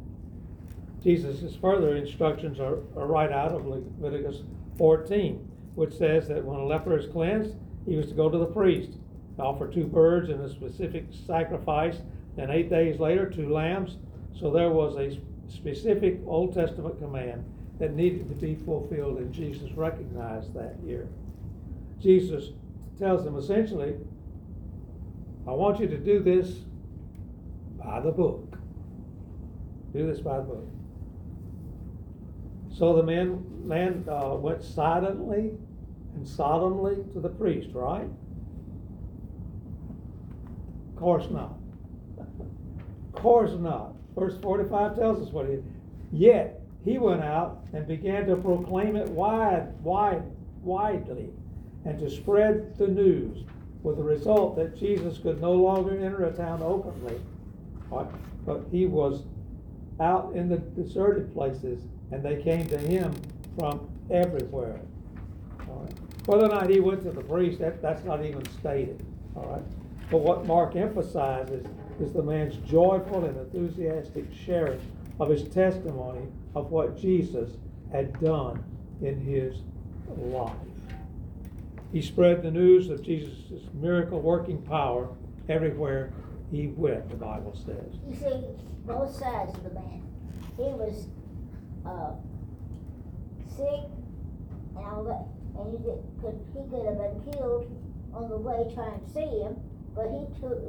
Jesus' 1.03 1.55
further 1.55 1.95
instructions 1.95 2.59
are, 2.59 2.79
are 2.95 3.07
right 3.07 3.31
out 3.31 3.51
of 3.51 3.65
Leviticus 3.65 4.41
14, 4.77 5.35
which 5.75 5.93
says 5.93 6.27
that 6.27 6.43
when 6.43 6.59
a 6.59 6.65
leper 6.65 6.97
is 6.97 7.07
cleansed, 7.07 7.55
he 7.85 7.95
was 7.95 8.07
to 8.07 8.13
go 8.13 8.29
to 8.29 8.37
the 8.37 8.45
priest, 8.45 8.97
offer 9.39 9.67
two 9.67 9.85
birds 9.85 10.29
and 10.29 10.41
a 10.41 10.49
specific 10.49 11.05
sacrifice, 11.25 11.97
then 12.35 12.49
eight 12.51 12.69
days 12.69 12.99
later, 12.99 13.29
two 13.29 13.51
lambs. 13.51 13.97
So 14.39 14.51
there 14.51 14.69
was 14.69 14.97
a 14.97 15.19
specific 15.51 16.19
Old 16.25 16.53
Testament 16.53 16.99
command 16.99 17.45
that 17.79 17.93
needed 17.93 18.27
to 18.29 18.35
be 18.35 18.55
fulfilled, 18.55 19.19
and 19.19 19.33
Jesus 19.33 19.71
recognized 19.73 20.53
that 20.53 20.75
here. 20.83 21.07
Jesus 21.99 22.49
tells 22.99 23.23
them 23.23 23.37
essentially, 23.37 23.95
I 25.47 25.51
want 25.51 25.79
you 25.79 25.87
to 25.87 25.97
do 25.97 26.19
this 26.19 26.51
by 27.83 27.99
the 27.99 28.11
book. 28.11 28.57
Do 29.93 30.05
this 30.05 30.19
by 30.19 30.37
the 30.37 30.43
book. 30.43 30.67
So 32.77 32.95
the 32.95 33.01
man, 33.01 33.43
man 33.65 34.05
uh, 34.07 34.35
went 34.35 34.63
silently 34.63 35.51
and 36.15 36.27
solemnly 36.27 36.97
to 37.13 37.19
the 37.19 37.29
priest, 37.29 37.69
right? 37.73 38.07
Of 40.89 40.95
course 40.95 41.27
not. 41.31 41.55
Of 42.19 43.13
course 43.13 43.53
not. 43.59 43.93
Verse 44.15 44.37
45 44.41 44.95
tells 44.95 45.25
us 45.25 45.33
what 45.33 45.47
he 45.47 45.53
did. 45.53 45.73
Yet 46.11 46.61
he 46.85 46.99
went 46.99 47.23
out 47.23 47.65
and 47.73 47.87
began 47.87 48.27
to 48.27 48.35
proclaim 48.35 48.95
it 48.95 49.09
wide, 49.09 49.73
wide, 49.81 50.23
widely, 50.61 51.29
and 51.83 51.99
to 51.99 52.09
spread 52.09 52.77
the 52.77 52.87
news, 52.87 53.43
with 53.81 53.97
the 53.97 54.03
result 54.03 54.55
that 54.55 54.77
Jesus 54.77 55.17
could 55.17 55.41
no 55.41 55.53
longer 55.53 55.97
enter 55.97 56.25
a 56.25 56.31
town 56.31 56.61
openly, 56.61 57.19
but, 57.89 58.11
but 58.45 58.61
he 58.71 58.85
was 58.85 59.23
out 59.99 60.33
in 60.35 60.49
the 60.49 60.57
deserted 60.57 61.33
places, 61.33 61.81
and 62.11 62.23
they 62.23 62.41
came 62.41 62.67
to 62.67 62.77
him 62.77 63.13
from 63.57 63.89
everywhere. 64.09 64.79
All 65.67 65.83
right. 65.83 65.93
Whether 66.25 66.45
or 66.45 66.49
not 66.49 66.69
he 66.69 66.79
went 66.79 67.03
to 67.03 67.11
the 67.11 67.21
priest, 67.21 67.59
that, 67.59 67.81
that's 67.81 68.03
not 68.03 68.25
even 68.25 68.43
stated. 68.59 69.05
All 69.35 69.45
right. 69.45 69.63
But 70.09 70.19
what 70.19 70.45
Mark 70.45 70.75
emphasizes 70.75 71.65
is 71.99 72.13
the 72.13 72.23
man's 72.23 72.55
joyful 72.69 73.25
and 73.25 73.37
enthusiastic 73.37 74.25
sharing 74.45 74.79
of 75.19 75.29
his 75.29 75.43
testimony 75.49 76.27
of 76.55 76.71
what 76.71 76.97
Jesus 76.97 77.51
had 77.91 78.19
done 78.19 78.63
in 79.01 79.19
his 79.19 79.61
life. 80.17 80.53
He 81.91 82.01
spread 82.01 82.43
the 82.43 82.51
news 82.51 82.89
of 82.89 83.01
Jesus' 83.01 83.63
miracle 83.73 84.19
working 84.19 84.61
power 84.61 85.09
everywhere 85.49 86.11
he 86.51 86.67
went, 86.67 87.09
the 87.09 87.15
Bible 87.15 87.55
says. 87.65 87.99
You 88.07 88.15
see, 88.15 88.45
both 88.85 89.15
sides 89.15 89.53
of 89.55 89.63
the 89.63 89.71
man. 89.71 90.03
He 90.57 90.63
was, 90.63 91.07
uh, 91.87 92.11
sick 93.55 93.89
and 94.75 94.85
all 94.85 95.03
that, 95.03 95.25
and 95.59 95.71
you 95.71 95.79
could, 95.79 96.03
could, 96.21 96.37
he 96.53 96.61
could 96.69 96.85
have 96.85 96.97
been 96.97 97.33
killed 97.33 97.65
on 98.13 98.29
the 98.29 98.37
way 98.37 98.69
trying 98.73 98.99
to 98.99 99.09
see 99.11 99.39
him, 99.41 99.55
but 99.95 100.07
he 100.11 100.25
took, 100.39 100.59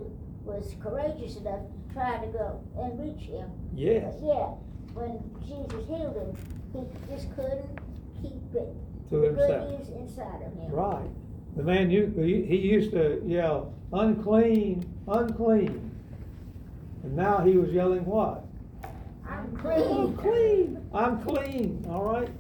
was 0.45 0.75
courageous 0.83 1.37
enough 1.37 1.61
to 1.61 1.95
try 1.95 2.19
to 2.25 2.27
go 2.29 2.61
and 2.79 2.99
reach 3.01 3.27
him. 3.29 3.51
Yes, 3.75 4.15
But 4.21 4.27
yet, 4.27 4.49
when 4.95 5.21
Jesus 5.47 5.87
healed 5.87 6.17
him, 6.17 6.37
he 6.73 7.13
just 7.15 7.35
couldn't 7.37 7.79
keep 8.23 8.55
it, 8.55 8.75
to 9.11 9.17
the 9.21 9.29
good 9.31 9.39
himself. 9.39 9.79
news 9.79 9.89
inside 9.91 10.43
of 10.43 10.53
him. 10.55 10.71
Right. 10.71 11.11
The 11.57 11.63
man, 11.63 11.91
you, 11.91 12.13
he, 12.17 12.45
he 12.45 12.57
used 12.57 12.93
to 12.93 13.21
yell, 13.27 13.75
unclean, 13.93 14.85
unclean. 15.09 15.91
And 17.03 17.17
now 17.17 17.39
he 17.39 17.57
was 17.57 17.71
yelling 17.71 18.05
what? 18.05 18.45
I'm 19.29 19.39
I'm 19.39 19.57
clean. 19.57 20.17
clean, 20.17 20.91
I'm 20.95 21.23
clean, 21.23 21.87
all 21.89 22.05
right? 22.05 22.31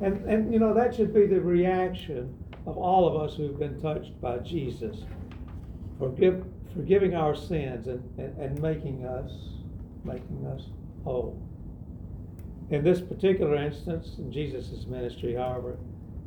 And, 0.00 0.24
and, 0.24 0.52
you 0.52 0.58
know, 0.58 0.72
that 0.72 0.94
should 0.94 1.12
be 1.12 1.26
the 1.26 1.40
reaction 1.40 2.34
of 2.66 2.78
all 2.78 3.06
of 3.08 3.20
us 3.20 3.36
who've 3.36 3.58
been 3.58 3.80
touched 3.80 4.18
by 4.20 4.38
Jesus. 4.38 5.04
Forgive, 5.98 6.44
forgiving 6.74 7.14
our 7.14 7.34
sins 7.34 7.86
and, 7.86 8.02
and, 8.18 8.36
and 8.38 8.62
making 8.62 9.04
us, 9.04 9.30
making 10.04 10.46
us 10.46 10.62
whole. 11.04 11.40
In 12.70 12.84
this 12.84 13.00
particular 13.00 13.56
instance, 13.56 14.16
in 14.18 14.32
Jesus' 14.32 14.86
ministry, 14.86 15.34
however, 15.34 15.76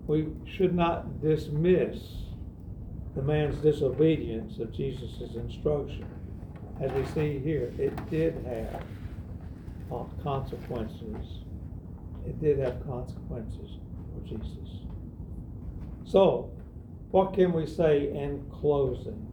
we 0.06 0.28
should 0.46 0.76
not 0.76 1.22
dismiss 1.22 1.98
the 3.16 3.22
man's 3.22 3.58
disobedience 3.58 4.60
of 4.60 4.72
Jesus' 4.74 5.36
instruction. 5.36 6.06
As 6.82 6.92
we 6.92 7.06
see 7.14 7.40
here, 7.40 7.74
it 7.78 8.10
did 8.10 8.34
have 8.46 8.84
consequences. 10.24 11.40
It 12.26 12.40
did 12.42 12.60
have 12.60 12.86
consequences 12.86 13.78
for 14.14 14.28
Jesus. 14.28 14.64
So, 16.06 16.52
what 17.12 17.34
can 17.34 17.54
we 17.54 17.66
say 17.66 18.10
in 18.10 18.44
closing? 18.52 19.28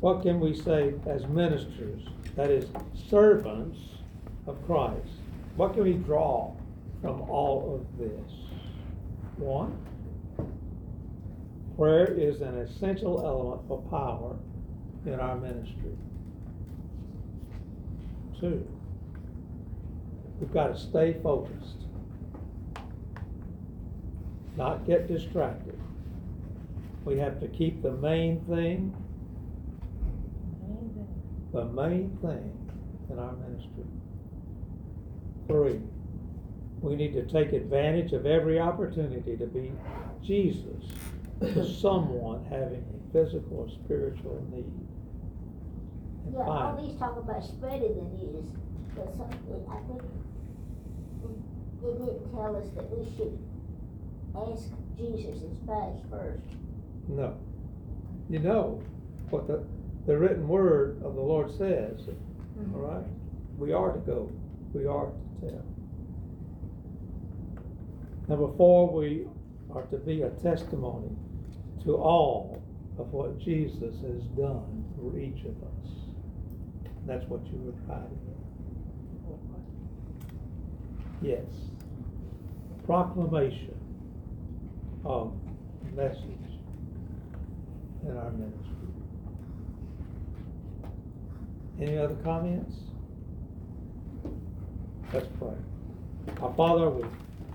What 0.00 0.22
can 0.22 0.40
we 0.40 0.54
say 0.54 0.94
as 1.06 1.26
ministers, 1.26 2.02
that 2.34 2.50
is, 2.50 2.66
servants 3.08 3.78
of 4.46 4.64
Christ? 4.66 5.20
What 5.56 5.74
can 5.74 5.84
we 5.84 5.94
draw 5.94 6.54
from 7.00 7.22
all 7.22 7.74
of 7.74 7.98
this? 7.98 8.32
One, 9.38 9.78
prayer 11.76 12.06
is 12.06 12.40
an 12.40 12.58
essential 12.58 13.24
element 13.24 13.62
for 13.68 13.80
power 13.90 14.36
in 15.06 15.20
our 15.20 15.36
ministry. 15.36 15.96
Two, 18.40 18.66
we've 20.38 20.52
got 20.52 20.68
to 20.68 20.78
stay 20.78 21.16
focused, 21.22 21.86
not 24.56 24.86
get 24.86 25.08
distracted. 25.08 25.78
We 27.04 27.18
have 27.18 27.40
to 27.40 27.48
keep 27.48 27.82
the 27.82 27.92
main 27.92 28.40
thing, 28.44 28.94
the 31.52 31.64
main 31.64 32.18
thing 32.20 32.52
in 33.10 33.18
our 33.18 33.32
ministry. 33.36 33.84
Three, 35.46 35.80
we 36.80 36.96
need 36.96 37.14
to 37.14 37.22
take 37.22 37.52
advantage 37.52 38.12
of 38.12 38.26
every 38.26 38.60
opportunity 38.60 39.36
to 39.36 39.46
be 39.46 39.72
Jesus 40.22 40.84
to 41.40 41.66
someone 41.66 42.44
having 42.44 42.84
a 42.84 43.12
physical 43.12 43.58
or 43.58 43.68
spiritual 43.68 44.44
need. 44.50 44.85
And 46.26 46.34
Yeah, 46.34 46.42
all 46.42 46.76
these 46.76 46.98
talk 46.98 47.16
about 47.16 47.44
spreading 47.44 47.94
the 47.94 48.02
news, 48.18 48.50
but 48.96 49.14
some, 49.16 49.30
it- 49.30 49.68
I 49.70 49.78
think 49.86 50.02
it 50.02 51.30
it 51.84 51.98
didn't 51.98 52.32
tell 52.34 52.56
us 52.56 52.68
that 52.74 52.90
we 52.90 53.04
should 53.16 53.38
ask 54.34 54.70
Jesus 54.98 55.40
his 55.40 55.58
badge 55.66 55.98
first. 56.10 56.42
No. 57.08 57.36
You 58.28 58.40
know 58.40 58.82
what 59.30 59.46
the, 59.46 59.62
the 60.06 60.18
written 60.18 60.48
word 60.48 61.00
of 61.04 61.14
the 61.14 61.20
Lord 61.20 61.50
says, 61.50 62.00
mm-hmm. 62.00 62.74
all 62.74 62.80
right? 62.80 63.04
We 63.58 63.72
are 63.72 63.92
to 63.92 63.98
go, 64.00 64.30
we 64.72 64.86
are 64.86 65.06
to 65.06 65.48
tell. 65.50 65.64
Number 68.28 68.56
four, 68.56 68.90
we 68.92 69.26
are 69.72 69.82
to 69.84 69.96
be 69.98 70.22
a 70.22 70.30
testimony 70.30 71.14
to 71.84 71.94
all 71.94 72.60
of 72.98 73.12
what 73.12 73.38
Jesus 73.38 73.94
has 74.00 74.22
done 74.36 74.84
for 74.98 75.16
each 75.18 75.44
of 75.44 75.54
us. 75.62 75.90
That's 77.06 77.24
what 77.28 77.40
you 77.46 77.58
were 77.58 77.72
writing. 77.86 78.18
Yes. 81.22 81.44
Proclamation 82.84 83.74
of 85.04 85.32
message 85.94 86.20
in 88.02 88.16
our 88.16 88.30
ministry. 88.32 88.66
Any 91.80 91.98
other 91.98 92.16
comments? 92.16 92.74
Let's 95.12 95.28
pray. 95.38 95.54
Our 96.42 96.52
Father, 96.54 96.90
we 96.90 97.04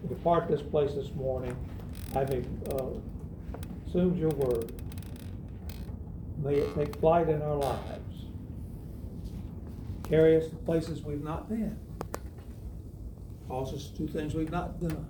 depart 0.08 0.48
this 0.48 0.62
place 0.62 0.94
this 0.94 1.14
morning, 1.16 1.56
having 2.14 2.46
uh, 2.72 2.86
assumed 3.88 4.18
your 4.18 4.30
word. 4.32 4.72
May 6.44 6.56
it 6.56 6.76
take 6.76 6.96
flight 7.00 7.30
in 7.30 7.42
our 7.42 7.56
lives. 7.56 8.01
Carry 10.12 10.36
us 10.36 10.50
to 10.50 10.56
places 10.58 11.02
we've 11.04 11.24
not 11.24 11.48
been. 11.48 11.80
Cause 13.48 13.74
us 13.74 13.88
to 13.92 14.00
do 14.00 14.08
things 14.10 14.34
we've 14.34 14.52
not 14.52 14.78
done. 14.82 15.08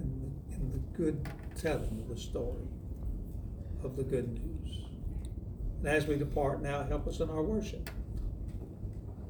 In 0.00 0.32
the, 0.50 0.56
in 0.56 0.72
the 0.72 0.78
good 0.96 1.28
telling 1.60 2.02
of 2.02 2.08
the 2.08 2.16
story 2.16 2.66
of 3.84 3.94
the 3.96 4.04
good 4.04 4.32
news. 4.32 4.86
And 5.80 5.88
as 5.88 6.06
we 6.06 6.16
depart 6.16 6.62
now, 6.62 6.82
help 6.84 7.06
us 7.06 7.20
in 7.20 7.28
our 7.28 7.42
worship. 7.42 7.90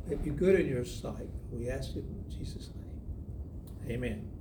It 0.09 0.23
be 0.23 0.31
good 0.31 0.61
in 0.61 0.69
your 0.69 0.85
sight. 0.85 1.29
We 1.51 1.69
ask 1.69 1.91
it 1.97 2.05
in 2.05 2.25
Jesus' 2.31 2.71
name. 2.77 3.91
Amen. 3.91 4.38